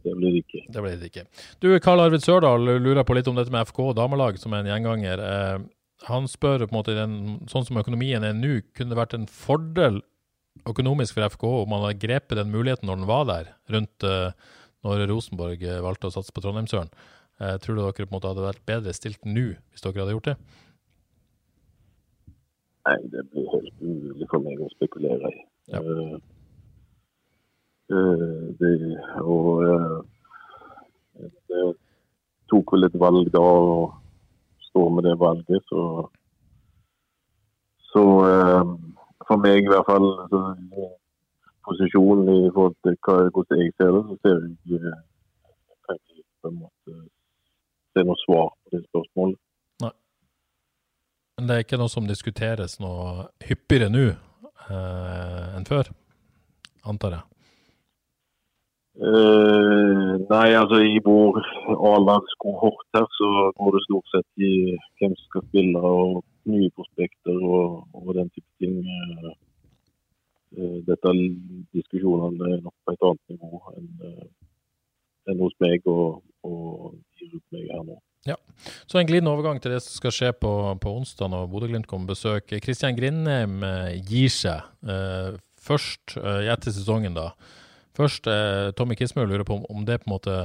Det 0.02 0.14
blir 0.18 0.34
det 0.34 0.42
ikke. 0.42 0.62
Det 0.74 0.82
blir 0.84 0.96
det 0.98 1.10
ikke. 1.12 1.26
Du, 1.62 1.68
Karl 1.82 2.02
Arvid 2.04 2.24
Sørdal 2.24 2.66
lurer 2.82 3.04
på 3.06 3.16
litt 3.16 3.28
om 3.30 3.38
dette 3.38 3.54
med 3.54 3.68
FK 3.70 3.84
og 3.88 3.96
damelag, 3.98 4.38
som 4.42 4.54
er 4.54 4.64
en 4.64 4.72
gjenganger. 4.72 5.22
Uh, 5.22 5.58
han 6.08 6.26
spør 6.30 6.66
på 6.66 6.72
en 6.72 6.78
måte, 6.80 6.96
den, 6.98 7.18
sånn 7.50 7.66
som 7.68 7.78
økonomien 7.80 8.24
er 8.26 8.34
nå, 8.36 8.58
kunne 8.76 8.94
det 8.94 8.98
vært 8.98 9.14
en 9.18 9.28
fordel 9.30 10.02
økonomisk 10.68 11.16
for 11.16 11.26
FK 11.32 11.44
om 11.62 11.70
man 11.72 11.86
hadde 11.86 12.02
grepet 12.02 12.38
den 12.38 12.50
muligheten 12.52 12.90
når 12.90 13.00
den 13.00 13.08
var 13.08 13.24
der, 13.30 13.54
rundt 13.72 14.06
uh, 14.06 14.34
når 14.82 15.06
Rosenborg 15.10 15.62
eh, 15.62 15.80
valgte 15.84 16.10
å 16.10 16.14
satse 16.14 16.34
på 16.34 16.42
Trondheimsøren. 16.42 16.90
Eh, 17.40 17.56
tror 17.62 17.76
du 17.76 17.82
dere 17.82 17.94
på 17.94 18.08
en 18.08 18.14
måte 18.16 18.30
hadde 18.30 18.44
vært 18.44 18.66
bedre 18.68 18.94
stilt 18.96 19.24
nå 19.26 19.52
hvis 19.54 19.84
dere 19.84 20.02
hadde 20.02 20.16
gjort 20.16 20.30
det? 20.32 20.36
Nei, 22.82 22.98
det 23.14 23.22
blir 23.30 23.50
helt 23.52 23.82
umulig 23.82 24.26
for 24.30 24.42
meg 24.42 24.62
å 24.62 24.70
spekulere 24.74 25.30
i. 25.30 25.42
Ja. 25.70 25.78
Uh, 25.78 26.16
uh, 27.94 28.48
det, 28.58 28.72
og 29.22 29.62
uh, 29.62 30.00
det 31.46 31.66
tok 32.50 32.74
vel 32.74 32.88
et 32.88 32.96
valg 32.98 33.30
da, 33.30 33.42
og 33.42 33.92
står 34.72 34.90
med 34.96 35.06
det 35.06 35.14
valget, 35.20 35.70
så 35.70 36.08
Så 37.92 38.02
for 39.28 39.36
meg 39.36 39.66
i 39.66 39.68
hvert 39.68 39.84
fall 39.84 40.06
så 40.30 40.38
posisjon 41.66 42.28
i 42.28 42.50
forhold 42.54 42.76
til 42.86 42.98
hva, 43.06 43.16
hvordan 43.34 43.62
jeg 43.62 43.74
ser 43.78 43.90
det, 43.96 44.02
så 44.08 44.18
ser 44.22 44.44
jeg 44.72 44.94
kan 45.86 45.98
ikke 45.98 46.22
på 46.42 46.52
en 46.52 46.60
måte 46.60 46.98
se 47.92 48.04
noe 48.06 48.20
svar 48.24 48.52
på 48.52 48.76
det 48.76 48.82
spørsmålet. 48.88 49.40
Nei. 49.84 49.92
Men 51.36 51.48
det 51.48 51.56
er 51.56 51.66
ikke 51.66 51.80
noe 51.82 51.92
som 51.92 52.08
diskuteres 52.08 52.78
noe 52.82 53.28
hyppigere 53.48 53.90
nå 53.92 54.06
eh, 54.12 55.46
enn 55.58 55.68
før, 55.68 55.92
antar 56.88 57.18
jeg? 57.18 57.28
Uh, 58.92 60.20
nei, 60.28 60.48
altså 60.52 60.82
i 60.84 60.98
vår 61.00 61.38
A-landskohort 61.72 62.84
her 62.92 63.06
så 63.16 63.28
går 63.56 63.78
det 63.78 63.80
stort 63.86 64.10
sett 64.12 64.44
i 64.44 64.52
hvem 65.00 65.14
som 65.16 65.28
skal 65.30 65.46
spille 65.46 65.80
og 65.80 66.20
nye 66.52 66.68
prospekter 66.76 67.38
og, 67.40 67.86
og 67.96 68.10
den 68.18 68.28
type 68.34 68.50
ting. 68.60 68.82
Eh, 68.84 69.32
dette 70.86 71.12
diskusjonene 71.72 72.56
er 72.56 72.62
nok 72.64 72.74
på 72.84 72.94
et 72.94 73.04
annet 73.08 73.34
nivå 73.34 73.60
enn, 73.76 73.90
eh, 74.08 74.26
enn 75.32 75.40
hos 75.40 75.54
meg 75.62 75.86
og, 75.90 76.20
og 76.44 76.96
de 77.18 77.28
rundt 77.30 77.54
meg 77.54 77.70
her 77.70 77.86
nå. 77.86 77.98
Ja, 78.28 78.36
Så 78.86 79.00
en 79.00 79.08
glidende 79.08 79.32
overgang 79.32 79.58
til 79.58 79.72
det 79.74 79.80
som 79.82 79.96
skal 79.96 80.14
skje 80.14 80.30
på, 80.38 80.52
på 80.78 80.92
onsdag 80.94 81.32
når 81.32 81.48
Bodø-Glimt 81.50 81.88
kommer 81.90 82.12
på 82.12 82.14
besøk. 82.14 82.52
Kristian 82.62 82.94
Grindheim 82.98 83.64
eh, 83.66 83.96
gir 84.06 84.30
seg 84.30 84.62
eh, 84.86 85.40
først 85.62 86.16
eh, 86.20 86.46
etter 86.52 86.74
sesongen, 86.74 87.16
da. 87.18 87.32
Først, 87.98 88.28
eh, 88.30 88.70
Tommy 88.78 88.94
Kismø 88.98 89.26
lurer 89.26 89.44
på 89.48 89.58
om, 89.58 89.66
om, 89.72 89.82
det 89.88 90.00
på 90.00 90.08
en 90.08 90.14
måte 90.14 90.36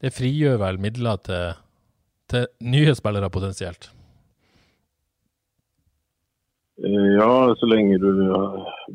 Det 0.00 0.12
frigjør 0.14 0.56
vel 0.60 0.78
midler 0.80 1.18
til, 1.24 1.58
til 2.30 2.46
nye 2.64 2.94
spillere 2.94 3.30
potensielt? 3.32 3.90
Eh, 6.82 7.10
ja, 7.18 7.54
så 7.58 7.68
lenge 7.70 7.98
du 8.02 8.10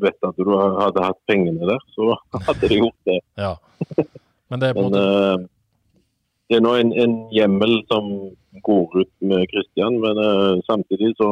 vet 0.02 0.28
at 0.28 0.36
du 0.38 0.50
hadde 0.54 1.06
hatt 1.06 1.20
pengene 1.30 1.68
der, 1.68 1.80
så 1.96 2.14
hadde 2.48 2.68
de 2.68 2.82
gjort 2.82 3.00
det. 3.08 3.20
Ja. 3.40 3.54
Men 4.50 4.62
det 4.62 4.70
er 4.70 4.76
på 4.76 4.86
en 4.86 4.92
måte 4.92 5.48
det 6.50 6.58
er 6.58 6.64
nå 6.66 6.70
en, 6.74 6.88
en, 6.98 7.12
hjemmel 7.30 7.76
som 7.86 8.06
går 8.66 8.94
ut 9.00 9.12
med 9.22 9.46
Kristian, 9.52 10.00
men 10.02 10.18
uh, 10.18 10.58
samtidig 10.66 11.12
så 11.20 11.28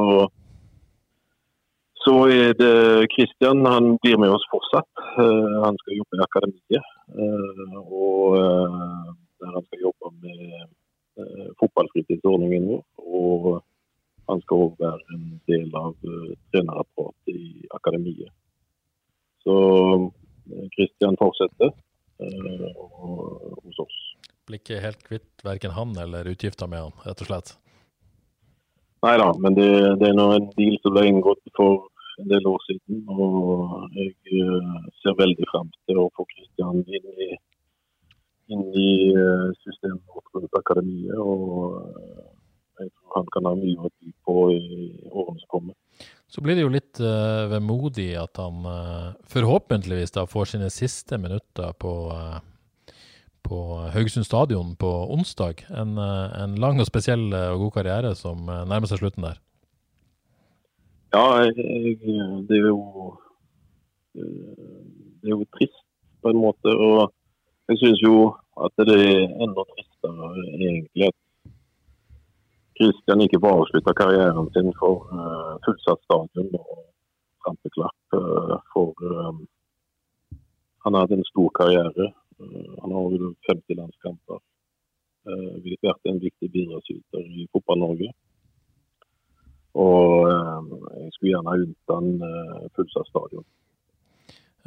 så 2.05 2.14
er 2.31 2.55
det 2.55 3.09
Kristian. 3.11 3.66
Han 3.66 3.97
blir 3.99 4.14
med 4.23 4.31
oss 4.31 4.47
fortsatt. 4.53 4.87
Uh, 5.18 5.59
han 5.64 5.75
skal 5.81 5.99
jobbe 5.99 6.21
i 6.21 6.23
akademiet. 6.29 6.87
Uh, 7.18 7.75
og 7.83 8.38
der 9.42 9.57
han 9.57 9.66
skal 9.66 9.83
jobbe 9.88 10.12
med 10.23 10.71
fotballfritidsordningen 11.59 12.71
vår. 12.71 12.83
Og 13.18 13.51
han 14.31 14.44
skal 14.47 14.64
òg 14.68 14.79
være 14.87 15.18
en 15.18 15.27
del 15.51 15.75
av 15.83 15.97
trenerapparatet 16.55 17.35
i 17.35 17.66
akademiet. 17.75 18.31
Så 19.44 19.55
Kristian 20.74 21.18
fortsetter 21.20 21.74
hos 22.18 23.79
oss 23.85 23.98
blir 24.48 24.62
ikke 24.62 24.83
helt 24.83 25.03
kvitt 25.05 25.44
verken 25.44 25.74
han 25.77 25.96
eller 26.01 26.29
utgifter 26.33 26.68
med 26.70 26.87
han, 26.87 26.96
rett 27.05 27.22
og 27.22 27.31
slett? 27.31 27.55
Nei 29.05 29.14
da, 29.20 29.29
men 29.38 29.55
det, 29.55 29.68
det 30.01 30.11
er 30.11 30.16
nå 30.16 30.27
en 30.35 30.48
deal 30.57 30.79
som 30.83 30.94
ble 30.94 31.05
inngått 31.07 31.53
for 31.57 31.87
en 32.18 32.31
del 32.33 32.48
år 32.51 32.64
siden. 32.66 33.05
Og 33.12 33.92
jeg 33.94 34.42
uh, 34.42 34.88
ser 35.03 35.18
veldig 35.20 35.46
frem 35.53 35.68
til 35.87 36.01
å 36.03 36.09
få 36.16 36.27
Kristian 36.33 36.81
inn 36.83 37.12
i, 37.29 37.29
inn 38.55 38.64
i 38.74 38.90
uh, 39.14 39.53
systemet 39.62 40.03
vårt 40.16 40.59
akademiet. 40.59 41.14
Og 41.14 41.79
jeg 42.81 42.90
tror 42.90 43.20
han 43.20 43.31
kan 43.37 43.51
ha 43.51 43.55
mye 43.61 43.87
å 43.87 43.92
by 43.92 44.16
på 44.27 44.38
i 44.57 44.88
årene 45.12 45.44
som 45.44 45.53
kommer. 45.55 45.79
Så 46.28 46.42
blir 46.44 46.58
det 46.58 46.66
jo 46.66 46.72
litt 46.72 47.00
uh, 47.00 47.48
vemodig 47.48 48.11
at 48.20 48.37
han 48.37 48.66
forhåpentligvis 49.32 50.12
da 50.12 50.26
får 50.28 50.52
sine 50.52 50.68
siste 50.72 51.18
minutter 51.20 51.72
på 51.80 51.94
på 53.48 53.58
Haugesund 53.94 54.26
stadion 54.26 54.74
på 54.76 54.88
onsdag. 55.14 55.62
En, 55.72 55.94
en, 55.96 56.56
lang 56.61 56.82
og 56.82 56.84
spesiell 56.84 57.30
og 57.32 57.62
god 57.62 57.70
karriere 57.78 58.11
som 58.18 58.42
nærmer 58.44 58.90
seg 58.90 59.00
slutten 59.00 59.24
der. 59.24 59.38
Ja, 61.14 61.22
jeg, 61.46 61.54
det 62.50 62.58
er 62.58 62.66
jo 62.68 63.16
Det 64.12 65.30
er 65.30 65.32
jo 65.32 65.46
trist 65.56 65.80
på 66.22 66.32
en 66.32 66.42
måte. 66.42 66.68
Og 66.68 67.12
jeg 67.68 67.80
syns 67.82 68.02
jo 68.04 68.16
at 68.64 68.84
det 68.88 68.96
er 68.96 69.24
enda 69.44 69.64
tristere 69.72 70.28
egentlig 70.58 71.08
at 71.08 71.16
Kristian 72.79 73.23
ikke 73.25 73.41
får 73.43 73.57
avslutta 73.57 73.95
karrieren 73.99 74.49
sin 74.55 74.71
for 74.79 75.09
uh, 75.12 75.55
fullsatt 75.64 76.05
stadion 76.07 76.53
og 76.59 76.85
trampeklapp 77.45 78.19
uh, 78.19 78.55
for 78.73 78.95
um, 79.03 79.43
Han 80.85 80.95
har 80.95 81.05
hatt 81.05 81.17
en 81.17 81.27
stor 81.29 81.51
karriere. 81.59 82.12
Uh, 82.38 82.71
han 82.83 82.95
har 82.95 83.01
over 83.01 83.35
50 83.51 83.81
landskamper. 83.81 84.41
Uh, 85.29 85.59
vært 85.83 86.09
en 86.09 86.23
viktig 86.23 86.49
bidragsyter 86.55 87.27
i 87.27 87.49
Fotball-Norge. 87.53 88.12
Og 89.79 90.27
jeg 90.27 91.11
skulle 91.14 91.33
gjerne 91.35 91.53
ha 91.53 91.59
unnt 91.62 91.93
han 91.93 92.71
fullsatt 92.75 93.11
stadion. 93.11 93.45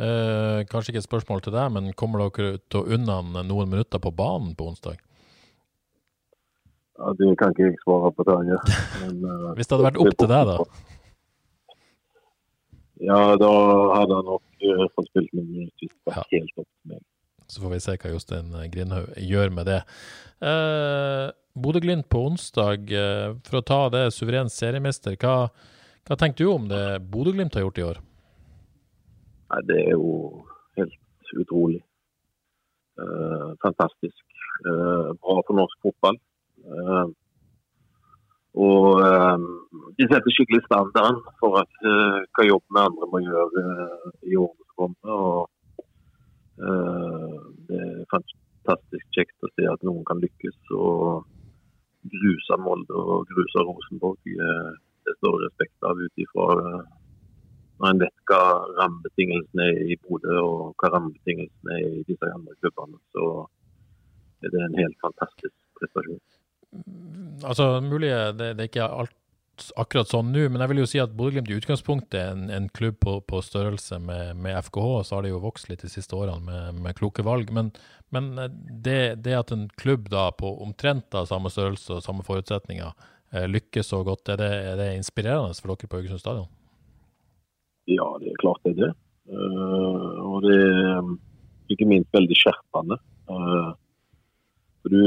Eh, 0.02 0.64
kanskje 0.72 0.94
ikke 0.94 1.02
et 1.04 1.10
spørsmål 1.10 1.42
til 1.46 1.54
deg, 1.54 1.68
men 1.76 1.92
kommer 1.94 2.24
dere 2.24 2.62
til 2.72 2.82
å 2.82 2.96
unne 2.96 3.18
han 3.20 3.48
noen 3.48 3.70
minutter 3.70 4.02
på 4.02 4.14
banen 4.16 4.56
på 4.58 4.72
onsdag? 4.72 5.02
Ja, 7.00 7.14
Det 7.18 7.30
kan 7.40 7.54
ikke 7.54 7.70
jeg 7.70 7.78
svare 7.84 8.12
på, 8.16 8.26
Terje. 8.28 8.58
Hvis 9.58 9.68
det 9.70 9.76
hadde 9.76 9.88
vært 9.88 10.02
opp 10.04 10.18
til 10.20 10.32
deg, 10.32 10.52
da? 10.52 10.58
Ja, 13.02 13.22
da 13.42 13.52
hadde 13.96 14.18
han 14.20 14.28
nok 14.30 14.66
fått 14.96 15.10
spilt 15.10 15.32
min 15.34 15.72
siste. 15.82 16.12
Ja. 16.12 16.26
Helt 16.34 16.62
opp 16.62 16.68
til 16.68 16.94
meg. 16.94 17.02
Så 17.52 17.64
får 17.64 17.74
vi 17.74 17.82
se 17.84 17.98
hva 18.00 18.12
Jostein 18.14 18.52
Grindhaug 18.72 19.10
gjør 19.20 19.50
med 19.52 19.68
det. 19.68 19.82
Uh, 20.40 21.34
Bodø-Glimt 21.60 22.08
på 22.12 22.22
onsdag, 22.30 22.94
uh, 22.96 23.34
for 23.48 23.60
å 23.60 23.66
ta 23.68 23.82
det 23.92 24.06
suveren 24.16 24.52
seriemester. 24.52 25.18
Hva, 25.20 25.50
hva 26.08 26.20
tenker 26.20 26.46
du 26.46 26.54
om 26.54 26.70
det 26.72 27.02
Bodø-Glimt 27.12 27.58
har 27.58 27.66
gjort 27.66 27.82
i 27.82 27.88
år? 27.90 28.00
Nei, 29.52 29.62
det 29.68 29.80
er 29.84 29.96
jo 29.98 30.12
helt 30.80 31.34
utrolig. 31.42 31.82
Eh, 33.02 33.50
fantastisk. 33.64 34.24
Eh, 34.70 35.08
bra 35.24 35.36
for 35.48 35.58
norsk 35.58 35.78
fotball. 35.84 36.18
Eh, 36.66 37.08
og 38.62 39.00
eh, 39.08 39.46
de 39.98 40.08
setter 40.10 40.36
skikkelig 40.36 40.66
standarden 40.66 41.22
for 41.40 41.62
at, 41.62 41.78
hva 42.36 42.44
jobb 42.46 42.64
med 42.76 42.90
andre 42.90 43.08
må 43.14 43.22
gjøre 43.24 43.64
i 44.28 44.36
årene 44.36 44.66
som 44.66 44.78
kommer. 44.82 45.16
og 45.16 45.50
Eh, 46.62 47.38
det 47.68 47.78
er 47.82 48.10
fantastisk 48.14 49.08
kjekt 49.16 49.46
å 49.46 49.50
se 49.56 49.66
at 49.72 49.86
noen 49.88 50.04
kan 50.06 50.22
lykkes. 50.22 50.58
og 50.78 51.26
Gruse 52.12 52.58
Molde 52.62 52.98
og 52.98 53.30
gruse 53.30 53.64
Rosenborg. 53.66 54.20
Eh, 54.26 54.72
det 55.06 55.16
står 55.18 55.38
respekt 55.46 55.88
av 55.90 55.98
ut 55.98 56.24
ifra 56.24 56.48
eh, 56.62 56.84
når 57.80 57.90
en 57.90 58.02
vet 58.04 58.18
hva 58.30 58.42
rammebetingelsene 58.78 59.68
er 59.74 59.94
i 59.94 59.98
Bodø 60.06 60.38
og 60.42 60.62
hva 60.82 60.92
rammebetingelsene 60.96 61.78
er 61.80 61.98
i 62.02 62.06
disse 62.10 62.30
andre 62.36 62.58
klubbene. 62.62 63.02
Så 63.16 63.26
er 64.46 64.54
det 64.54 64.62
en 64.68 64.80
helt 64.82 64.98
fantastisk 65.02 65.56
prestasjon. 65.80 66.22
Altså, 67.42 67.74
mulig 67.84 68.12
det, 68.38 68.54
det 68.58 68.64
er 68.64 68.70
ikke 68.70 68.88
alt 68.88 69.18
akkurat 69.78 70.10
sånn 70.10 70.32
nå, 70.34 70.48
men 70.50 70.62
jeg 70.64 70.72
vil 70.72 70.82
jo 70.82 70.88
si 70.90 71.00
at 71.02 71.14
Bodø-Glimt 71.18 71.50
i 71.52 71.58
utgangspunktet 71.60 72.18
er 72.18 72.32
en, 72.34 72.46
en 72.54 72.68
klubb 72.74 72.98
på, 73.04 73.18
på 73.28 73.42
størrelse 73.46 74.00
med, 74.02 74.40
med, 74.42 74.58
FKH. 74.68 74.88
Så 75.06 75.18
har 75.18 75.26
det 75.26 75.34
jo 75.34 75.42
vokst 75.44 75.70
litt 75.70 75.84
de 75.86 75.92
siste 75.92 76.18
årene 76.18 76.42
med, 76.48 76.82
med 76.86 76.98
kloke 76.98 77.26
valg. 77.26 77.52
Men, 77.54 77.72
men 78.16 78.32
eh, 78.42 78.52
det, 78.88 79.00
det, 79.26 79.36
at 79.38 79.54
en 79.56 79.68
klubb 79.82 80.10
da 80.14 80.30
på 80.38 80.54
omtrent 80.64 81.10
da 81.14 81.26
samme 81.30 81.52
størrelse 81.54 81.98
og 81.98 82.06
samme 82.06 82.26
forutsetninger 82.28 82.90
eh, 82.90 83.48
lykkes 83.52 83.92
så 83.94 84.02
godt, 84.08 84.32
er 84.34 84.42
det, 84.42 84.52
er 84.72 84.82
det, 84.82 84.90
inspirerende 84.98 85.58
for 85.60 85.74
dere 85.74 85.92
på 85.92 86.02
Haugesund 86.02 86.24
stadion? 86.24 86.50
Ja, 87.90 88.08
det 88.22 88.32
er 88.32 88.42
klart 88.42 88.62
det 88.66 88.76
er 88.78 88.84
det. 88.88 88.94
Uh, 89.32 90.18
og 90.28 90.44
det 90.44 90.58
er 90.60 91.06
ikke 91.72 91.88
minst 91.88 92.12
veldig 92.14 92.36
skjerpende. 92.38 92.98
Uh, 93.30 93.72
du, 94.90 95.02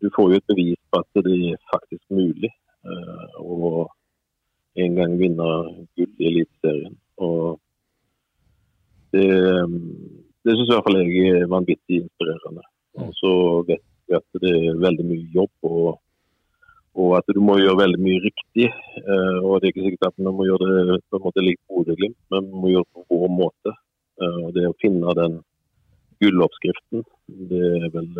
du, 0.00 0.06
får 0.16 0.32
jo 0.32 0.38
et 0.40 0.50
bevis 0.50 0.80
på 0.90 1.00
at 1.02 1.24
det 1.26 1.36
er 1.52 1.60
faktisk 1.70 2.04
mulig 2.10 2.50
uh, 2.86 3.26
å 3.38 3.86
en 4.82 4.94
gang 4.96 5.18
vinne 5.20 5.48
gull 5.96 6.12
i 6.18 6.28
Eliteserien. 6.30 6.94
Og 7.20 7.58
det, 9.12 9.26
det 10.44 10.54
syns 10.56 10.70
i 10.70 10.72
hvert 10.72 10.86
fall 10.86 11.00
jeg 11.02 11.34
er 11.34 11.50
vanvittig 11.50 12.00
inspirerende. 12.02 12.64
Og 13.00 13.12
så 13.18 13.34
vet 13.68 13.84
vi 14.08 14.16
at 14.16 14.40
det 14.44 14.54
er 14.56 14.80
veldig 14.80 15.06
mye 15.08 15.28
jobb, 15.36 15.52
og, 15.68 16.00
og 17.00 17.14
at 17.18 17.32
du 17.36 17.40
må 17.44 17.58
gjøre 17.60 17.82
veldig 17.82 18.00
mye 18.04 18.22
riktig. 18.24 18.68
Eh, 19.02 19.38
og 19.40 19.60
det 19.60 19.68
er 19.68 19.74
ikke 19.74 19.86
sikkert 19.88 20.10
at 20.10 20.20
vi 20.20 20.28
må 20.28 20.48
gjøre 20.48 20.70
det 20.92 21.00
på 21.08 21.20
en 21.20 21.26
måte 21.26 21.44
likt 21.44 21.62
Bodø-Glimt, 21.68 22.20
men 22.32 22.48
vi 22.48 22.64
må 22.64 22.72
gjøre 22.72 22.88
det 22.88 23.06
på 23.08 23.20
vår 23.24 23.34
måte. 23.36 23.76
Eh, 24.20 24.38
og 24.46 24.56
det 24.56 24.68
å 24.68 24.78
finne 24.80 25.16
den 25.20 25.38
gulloppskriften, 26.22 27.04
det 27.50 27.62
er 27.82 27.88
vel 27.92 28.10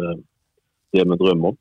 det 0.92 1.04
vi 1.08 1.18
drømmer 1.20 1.54
om. 1.54 1.60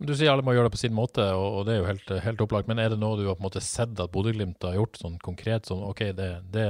Du 0.00 0.14
sier 0.16 0.30
alle 0.32 0.44
må 0.44 0.54
gjøre 0.56 0.70
det 0.70 0.76
på 0.78 0.80
sin 0.80 0.94
måte, 0.96 1.24
og, 1.36 1.66
det 1.68 1.74
er 1.74 1.82
jo 1.82 1.88
helt, 1.90 2.10
helt 2.24 2.40
opplagt. 2.40 2.68
Men 2.70 2.78
er 2.80 2.88
det 2.92 3.00
noe 3.00 3.18
du 3.18 3.26
har 3.28 3.36
på 3.36 3.42
en 3.44 3.48
måte 3.50 3.60
sett 3.64 4.00
at 4.00 4.12
Bodø-Glimt 4.14 4.64
har 4.64 4.78
gjort 4.78 4.96
sånn 4.96 5.18
konkret? 5.20 5.68
sånn, 5.68 5.82
OK, 5.84 6.00
det, 6.16 6.30
det, 6.54 6.66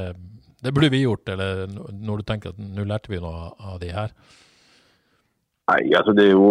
det, 0.59 0.73
burde 0.75 0.91
vi 0.91 1.05
gjort, 1.05 1.31
eller 1.31 1.69
når 1.71 2.15
du 2.19 2.25
tenker 2.27 2.51
at 2.51 2.59
nå 2.59 2.83
lærte 2.91 3.13
vi 3.13 3.23
noe 3.23 3.53
av 3.55 3.79
de 3.83 3.91
her? 3.95 4.11
Nei, 5.71 5.83
altså 5.95 6.13
det 6.19 6.25
er 6.27 6.35
jo 6.35 6.51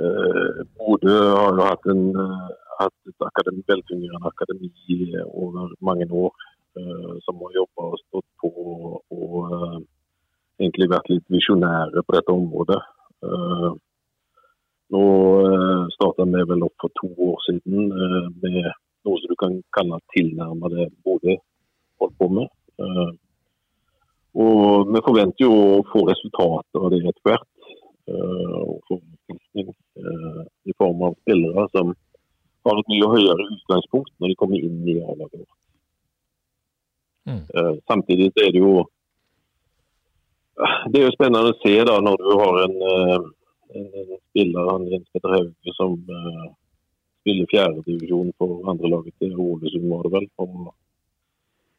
uh, 0.00 0.58
Bodø 0.80 1.18
har 1.20 1.52
jo 1.52 1.68
hatt, 1.68 1.84
en, 1.92 2.02
uh, 2.16 2.48
hatt 2.80 3.12
et 3.12 3.28
akademi, 3.28 3.60
velfungerende 3.68 4.32
akademi 4.32 4.72
over 5.28 5.76
mange 5.84 6.08
år. 6.08 6.32
Uh, 6.78 7.12
som 7.26 7.34
har 7.42 7.52
jobba 7.58 7.90
og 7.92 8.00
stått 8.06 8.28
på 8.40 8.48
og 9.12 9.84
egentlig 10.62 10.88
vært 10.90 11.10
litt 11.12 11.26
visjonære 11.32 12.00
på 12.06 12.14
dette 12.16 12.32
området. 12.32 12.78
Uh, 13.24 13.74
nå 14.88 15.02
eh, 15.46 15.86
starta 15.94 16.24
vi 16.24 16.44
vel 16.48 16.64
opp 16.64 16.76
for 16.80 16.92
to 17.00 17.08
år 17.30 17.40
siden 17.44 17.90
eh, 17.92 18.28
med 18.42 18.58
noe 19.04 19.20
som 19.20 19.28
du 19.28 19.36
kan 19.40 19.56
kalle 19.76 19.98
tilnærmet 20.14 20.72
det 20.74 20.86
Bodø 21.04 21.34
holdt 22.00 22.16
på 22.20 22.28
med. 22.38 22.48
Eh, 22.80 23.10
og 24.38 24.88
vi 24.94 25.02
forventer 25.04 25.44
jo 25.44 25.52
å 25.52 25.84
få 25.92 26.06
resultater 26.08 26.80
av 26.86 26.92
det 26.94 27.02
etter 27.04 27.24
hvert. 27.26 27.48
Og 28.08 28.76
få 28.88 28.96
forskning 29.28 29.66
i 29.68 30.74
form 30.80 31.02
av 31.04 31.16
spillere 31.18 31.66
som 31.74 31.90
har 32.64 32.78
et 32.80 32.92
mye 32.92 33.08
høyere 33.12 33.48
utgangspunkt 33.56 34.12
når 34.16 34.30
de 34.30 34.36
kommer 34.40 34.62
inn 34.64 34.78
i 34.88 34.94
A-laget 35.02 35.42
vårt. 35.42 35.56
Mm. 37.28 37.42
Eh, 37.42 37.74
samtidig 37.90 38.30
er 38.40 38.54
det 38.54 38.62
jo 38.62 38.86
det 40.90 41.00
er 41.00 41.06
jo 41.06 41.14
spennende 41.14 41.52
å 41.52 41.58
se 41.62 41.74
da 41.86 41.98
når 42.02 42.22
du 42.22 42.30
har 42.40 42.56
en, 42.64 42.76
eh, 42.90 43.16
en, 43.78 43.88
en 44.02 44.14
spiller, 44.30 44.70
han 44.72 44.86
Jens 44.90 45.08
Petter 45.14 45.74
som 45.76 45.94
uh, 46.10 46.46
spiller 47.20 47.50
fjerdedivisjon 47.52 48.32
for 48.40 48.70
andrelaget 48.72 49.14
til 49.22 49.36
Ålesund, 49.38 49.86
var 49.92 50.06
det 50.06 50.14
vel. 50.16 50.28
Og 50.42 50.54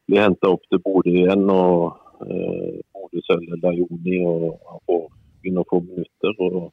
blir 0.08 0.24
henta 0.24 0.52
opp 0.54 0.64
til 0.70 0.80
Bodø 0.84 1.12
igjen. 1.12 1.44
og 1.52 1.98
uh, 2.24 2.76
Bodø 2.94 3.24
selger 3.26 3.60
Dajoni 3.60 4.20
og 4.24 4.46
han 4.70 4.84
får 4.88 5.02
begynner 5.40 5.66
å 5.66 5.70
få 5.72 5.82
minutter. 5.88 6.38
og 6.38 6.70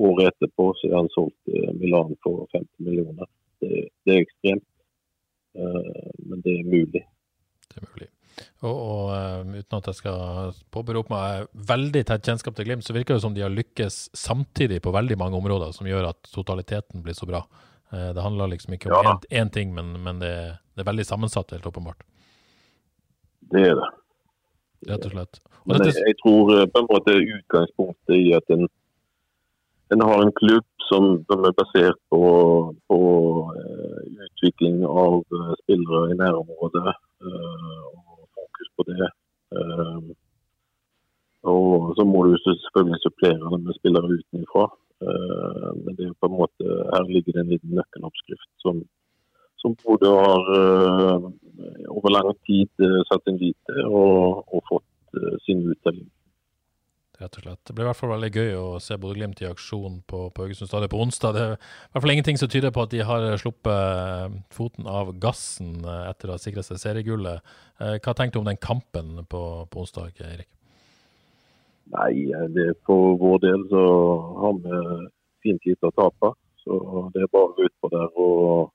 Året 0.00 0.30
etterpå 0.30 0.70
så 0.78 0.88
er 0.88 0.96
han 1.00 1.10
solgt 1.12 1.52
Milan 1.80 2.14
for 2.24 2.46
50 2.54 2.86
millioner. 2.86 3.28
Det, 3.60 3.90
det 4.06 4.14
er 4.14 4.22
ekstremt, 4.22 4.64
uh, 5.58 6.08
men 6.24 6.40
det 6.46 6.56
er 6.60 6.72
mulig. 6.72 7.04
Det 7.04 7.82
er 7.82 7.90
mulig. 7.90 8.10
Og, 8.62 8.74
og 8.74 9.10
uh, 9.12 9.54
uten 9.56 9.78
at 9.78 9.88
jeg 9.90 9.98
skal 10.00 10.54
påberope 10.74 11.12
meg 11.12 11.48
veldig 11.70 12.04
tett 12.08 12.26
kjennskap 12.28 12.56
til 12.56 12.68
Glimt, 12.68 12.86
så 12.86 12.96
virker 12.96 13.16
det 13.16 13.24
som 13.24 13.36
de 13.36 13.44
har 13.44 13.52
lykkes 13.52 14.02
samtidig 14.16 14.82
på 14.84 14.94
veldig 14.94 15.18
mange 15.20 15.38
områder, 15.40 15.74
som 15.76 15.88
gjør 15.88 16.10
at 16.12 16.32
totaliteten 16.34 17.04
blir 17.04 17.16
så 17.18 17.28
bra. 17.30 17.44
Uh, 17.92 18.10
det 18.16 18.24
handler 18.24 18.52
liksom 18.54 18.76
ikke 18.76 18.92
om 18.92 19.12
Ja. 19.12 19.16
én 19.42 19.52
ting, 19.52 19.74
men, 19.74 19.94
men 20.02 20.20
det, 20.22 20.34
det 20.74 20.84
er 20.84 20.90
veldig 20.92 21.06
sammensatt, 21.06 21.52
helt 21.56 21.66
åpenbart. 21.66 22.04
Det 23.50 23.64
er 23.68 23.78
det. 23.78 23.88
Rett 24.88 25.06
og 25.06 25.12
slett. 25.12 25.40
Og 25.60 25.72
Men 25.72 25.82
dette, 25.82 26.02
jeg 26.06 26.16
tror 26.22 26.54
eh, 26.56 26.68
på 26.72 26.80
en 26.80 26.86
måte 26.88 27.16
utgangspunktet 27.18 28.16
i 28.16 28.30
at 28.32 28.52
en, 28.54 28.68
en 29.92 30.04
har 30.08 30.22
en 30.24 30.32
klubb 30.38 30.64
som, 30.88 31.08
som 31.28 31.44
er 31.44 31.56
basert 31.58 31.98
på, 32.12 32.22
på 32.90 33.00
eh, 33.60 33.98
utvikling 34.26 34.80
av 34.86 35.20
eh, 35.20 35.52
spillere 35.62 36.14
i 36.14 36.18
nærområdet, 36.22 36.94
eh, 37.26 37.82
og 37.90 38.09
fokus 38.60 38.70
på 38.76 38.82
det. 38.90 39.08
Eh, 39.56 40.14
og 41.42 41.94
så 41.96 42.04
må 42.04 42.24
du 42.24 42.36
selvfølgelig 42.36 43.00
supplere 43.02 43.50
det 43.52 43.60
med 43.64 43.74
spillere 43.74 44.12
utenfra. 44.18 44.64
Eh, 45.02 45.70
men 45.84 45.96
det 45.96 46.06
er 46.06 46.20
på 46.20 46.26
en 46.28 46.38
måte, 46.42 46.64
her 46.92 47.04
ligger 47.08 47.32
det 47.32 47.40
en 47.40 47.52
liten 47.54 47.74
nøkkeloppskrift 47.74 48.50
som, 48.58 48.82
som 49.58 49.76
Bodø 49.82 50.12
har 50.12 50.42
eh, 50.58 51.22
over 51.88 52.10
lang 52.10 52.32
tid 52.46 52.68
eh, 52.84 53.00
satt 53.08 53.24
sin 53.24 53.38
lit 53.40 53.56
til 53.66 53.84
og, 53.88 54.44
og 54.52 54.60
fått 54.68 55.16
eh, 55.16 55.36
sin 55.46 55.64
uttelling. 55.72 56.08
Rett 57.20 57.36
og 57.38 57.44
slett. 57.44 57.60
Det 57.66 57.74
blir 57.74 57.84
i 57.84 57.88
hvert 57.90 57.98
fall 57.98 58.12
veldig 58.14 58.30
gøy 58.32 58.54
å 58.58 58.66
se 58.82 58.96
Bodø-Glimt 59.00 59.40
i 59.42 59.48
aksjon 59.48 60.00
på, 60.08 60.22
på 60.34 60.44
Haugesund 60.44 60.70
stadion 60.70 60.92
på 60.92 61.00
onsdag. 61.04 61.36
Det 61.36 61.42
er 61.44 61.54
i 61.56 61.92
hvert 61.92 62.04
fall 62.04 62.14
ingenting 62.14 62.40
som 62.40 62.50
tyder 62.52 62.72
på 62.74 62.84
at 62.84 62.94
de 62.94 63.02
har 63.06 63.26
sluppet 63.40 63.72
eh, 63.74 64.38
foten 64.54 64.88
av 64.90 65.12
gassen 65.22 65.74
eh, 65.84 66.04
etter 66.10 66.30
å 66.30 66.36
ha 66.36 66.42
sikret 66.42 66.68
seg 66.68 66.80
seriegullet. 66.82 67.52
Eh, 67.80 67.96
Hva 68.00 68.14
tenkte 68.16 68.38
du 68.38 68.42
om 68.42 68.50
den 68.50 68.60
kampen 68.60 69.24
på, 69.30 69.42
på 69.70 69.84
onsdag, 69.84 70.16
Erik? 70.24 70.48
Nei, 71.90 72.12
det 72.54 72.68
for 72.86 73.16
vår 73.18 73.40
del 73.42 73.66
så 73.72 73.84
har 74.44 74.60
vi 74.62 74.82
fint 75.44 75.66
lite 75.66 75.90
å 75.90 75.96
tape. 75.96 76.34
Så 76.62 76.76
det 77.14 77.24
er 77.24 77.32
bare 77.32 77.50
å 77.50 77.56
gå 77.56 77.66
utpå 77.66 77.90
der 77.90 78.20
og 78.20 78.70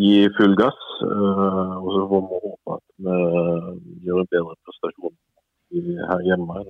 gi 0.00 0.24
full 0.38 0.56
gass. 0.56 0.82
Og 1.04 1.88
så 1.92 2.02
får 2.12 2.26
vi 2.30 2.40
håpe 2.46 2.78
at 2.78 2.84
vi 2.96 4.08
gjør 4.08 4.22
en 4.22 4.32
bedre 4.32 4.56
prestasjon 4.64 5.16
her 6.10 6.20
hjemme 6.26 6.62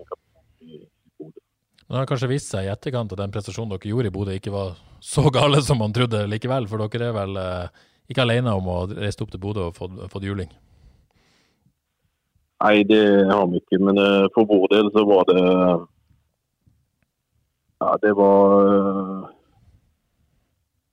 i 0.66 0.82
i 0.82 1.10
Bodø. 1.18 1.40
Men 1.86 1.94
det 1.94 2.00
har 2.02 2.10
kanskje 2.10 2.30
vist 2.30 2.50
seg 2.50 2.66
i 2.66 2.72
etterkant 2.72 3.12
at 3.14 3.20
den 3.20 3.34
prestasjonen 3.34 3.72
dere 3.74 3.90
gjorde 3.90 4.10
i 4.10 4.14
Bodø 4.14 4.36
ikke 4.36 4.54
var 4.54 4.76
så 5.00 5.28
gale 5.34 5.62
som 5.62 5.78
man 5.78 5.94
trodde 5.94 6.24
likevel, 6.30 6.66
for 6.70 6.82
dere 6.82 7.10
er 7.10 7.16
vel 7.16 7.38
eh, 7.40 7.82
ikke 8.10 8.24
alene 8.24 8.54
om 8.58 8.70
å 8.70 8.78
reise 8.90 9.22
opp 9.22 9.30
til 9.34 9.42
Bodø 9.42 9.68
og 9.68 9.76
fått, 9.76 9.98
fått 10.10 10.26
juling? 10.26 10.50
Nei, 12.64 12.80
det 12.88 13.02
har 13.28 13.44
vi 13.52 13.60
ikke. 13.60 13.78
Men 13.84 14.00
uh, 14.00 14.26
for 14.34 14.48
vår 14.48 14.70
del 14.72 14.86
så 14.94 15.04
var 15.06 15.26
det 15.28 15.42
Ja, 17.84 17.90
det 18.00 18.14
var 18.16 18.70
eh, 18.70 19.26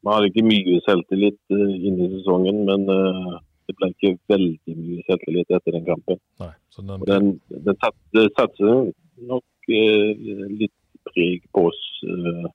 Vi 0.03 0.11
hadde 0.11 0.29
ikke 0.29 0.43
mye 0.49 0.81
selvtillit 0.83 1.39
uh, 1.55 1.71
inn 1.87 2.01
i 2.03 2.09
sesongen, 2.17 2.65
men 2.67 2.83
det 2.83 3.77
ble 3.79 3.89
ikke 3.93 4.17
veldig 4.33 4.75
mye 4.75 5.07
selvtillit 5.07 5.55
etter 5.55 5.77
den 5.77 5.87
kampen. 5.87 6.19
Nei. 6.43 6.51
Så 6.75 6.83
den, 6.83 6.99
Og 6.99 7.07
den, 7.07 7.31
den 7.69 7.79
satte, 7.79 8.27
satte 8.35 8.75
nok 9.23 9.45
litt 9.67 10.75
preg 11.07 11.45
på 11.53 11.67
oss 11.69 11.81
eh, 12.07 12.51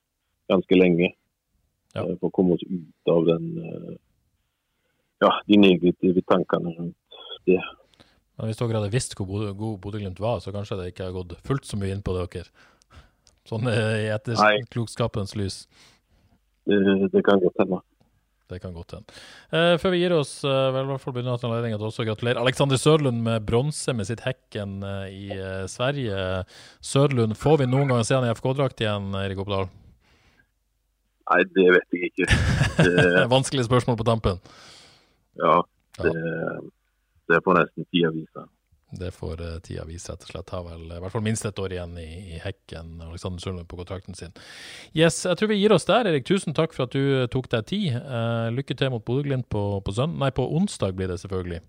ganske 0.52 0.78
lenge. 0.78 1.12
Ja. 1.94 2.04
eh, 2.04 2.14
for 2.20 2.28
å 2.28 2.34
komme 2.34 2.56
oss 2.56 2.64
ut 2.68 3.12
av 3.12 3.26
den 3.28 3.50
eh, 3.62 3.92
ja, 5.24 5.32
de 5.48 5.60
negative 5.60 6.22
tankene 6.30 6.74
rundt 6.76 7.20
det. 7.48 7.60
Men 8.38 8.50
hvis 8.50 8.60
dere 8.60 8.78
hadde 8.78 8.94
visst 8.94 9.16
hvor 9.18 9.48
god 9.50 9.78
Bodø-Glimt 9.82 10.20
var, 10.22 10.38
så 10.40 10.54
kanskje 10.54 10.78
det 10.78 10.92
ikke 10.92 11.08
har 11.08 11.16
gått 11.16 11.38
fullt 11.46 11.66
så 11.66 11.78
mye 11.80 11.90
inn 11.94 12.04
på 12.06 12.14
dere. 12.14 12.46
Sånn 13.48 13.66
eh, 13.70 14.04
i 14.04 14.10
etterklokskapens 14.14 15.34
lys. 15.38 15.62
Det, 16.68 16.78
det 17.10 17.24
kan 17.26 17.40
godt 17.42 17.58
hende. 17.62 17.80
Det 18.48 18.62
kan 18.62 18.72
godt 18.72 18.94
hende. 18.96 19.16
Eh, 19.52 19.74
før 19.80 19.92
vi 19.92 19.98
gir 20.00 20.14
oss, 20.16 20.38
eh, 20.44 20.68
vel 20.72 20.86
i 20.86 20.88
hvert 20.88 21.02
fall 21.02 21.14
benytte 21.18 21.44
anledningen 21.44 21.80
til 21.80 21.88
også 21.90 22.04
å 22.04 22.06
gratulere 22.08 22.40
Alexander 22.40 22.80
Sørlund 22.80 23.20
med 23.26 23.44
bronse 23.44 23.92
med 23.92 24.08
sitt 24.08 24.22
Hekken 24.24 24.78
eh, 24.88 25.10
i 25.12 25.26
eh, 25.36 25.66
Sverige. 25.68 26.46
Sørlund, 26.80 27.36
får 27.36 27.60
vi 27.60 27.68
noen 27.68 27.92
gang 27.92 28.06
se 28.08 28.16
han 28.16 28.24
i 28.24 28.32
FK-drakt 28.32 28.80
igjen, 28.80 29.10
Erik 29.20 29.42
Oppdal? 29.44 29.68
Nei, 31.28 31.42
det 31.52 31.66
vet 31.74 31.96
jeg 31.98 32.08
ikke. 32.08 32.28
Det, 32.80 33.26
Vanskelig 33.36 33.66
spørsmål 33.68 34.00
på 34.00 34.08
tampen. 34.08 34.40
ja, 35.36 35.58
det, 36.00 36.14
det 37.28 37.42
får 37.44 37.60
nesten 37.60 37.84
tida 37.92 38.14
vise. 38.16 38.48
Det 38.90 39.10
får 39.12 39.40
uh, 39.44 39.54
tida 39.64 39.84
vise, 39.88 40.12
rett 40.12 40.24
og 40.24 40.32
slett. 40.32 40.52
Har 40.54 40.64
vel 40.64 40.84
i 40.88 41.00
hvert 41.02 41.12
fall 41.12 41.24
minst 41.26 41.44
et 41.44 41.60
år 41.60 41.74
igjen 41.76 41.96
i, 42.00 42.08
i 42.36 42.42
hekken, 42.42 42.94
Alexander 43.04 43.42
Sørlund, 43.42 43.68
på 43.68 43.80
kontrakten 43.80 44.16
sin. 44.16 44.32
Yes, 44.96 45.24
jeg 45.28 45.36
tror 45.40 45.52
vi 45.52 45.58
gir 45.60 45.74
oss 45.76 45.88
der, 45.88 46.08
Erik. 46.08 46.24
Tusen 46.28 46.56
takk 46.56 46.76
for 46.76 46.88
at 46.88 46.96
du 46.96 47.02
eh, 47.22 47.26
tok 47.32 47.50
deg 47.52 47.66
tid. 47.68 47.98
Uh, 48.00 48.48
lykke 48.54 48.78
til 48.78 48.94
mot 48.94 49.04
Bodø-Glimt 49.04 49.50
på, 49.52 49.64
på, 49.84 49.98
nei, 50.16 50.32
på 50.32 50.48
onsdag, 50.56 50.96
blir 50.96 51.12
det 51.12 51.20
selvfølgelig. 51.20 51.60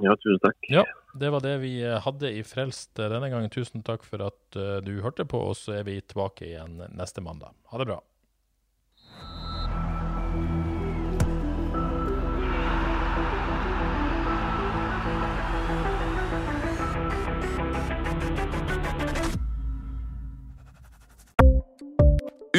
Ja, 0.00 0.16
tusen 0.16 0.40
takk. 0.40 0.56
Ja, 0.72 0.84
det 1.20 1.30
var 1.34 1.42
det 1.44 1.56
vi 1.64 1.74
eh, 1.82 1.98
hadde 2.04 2.30
i 2.32 2.42
Frelst 2.46 2.98
eh, 2.98 3.10
denne 3.12 3.30
gangen. 3.32 3.52
Tusen 3.52 3.84
takk 3.86 4.06
for 4.06 4.22
at 4.24 4.58
uh, 4.58 4.78
du 4.84 5.00
hørte 5.04 5.26
på, 5.28 5.40
og 5.50 5.58
så 5.58 5.80
er 5.80 5.88
vi 5.88 5.98
tilbake 6.00 6.46
igjen 6.52 6.78
neste 6.96 7.24
mandag. 7.24 7.52
Ha 7.72 7.82
det 7.82 7.90
bra. 7.90 7.98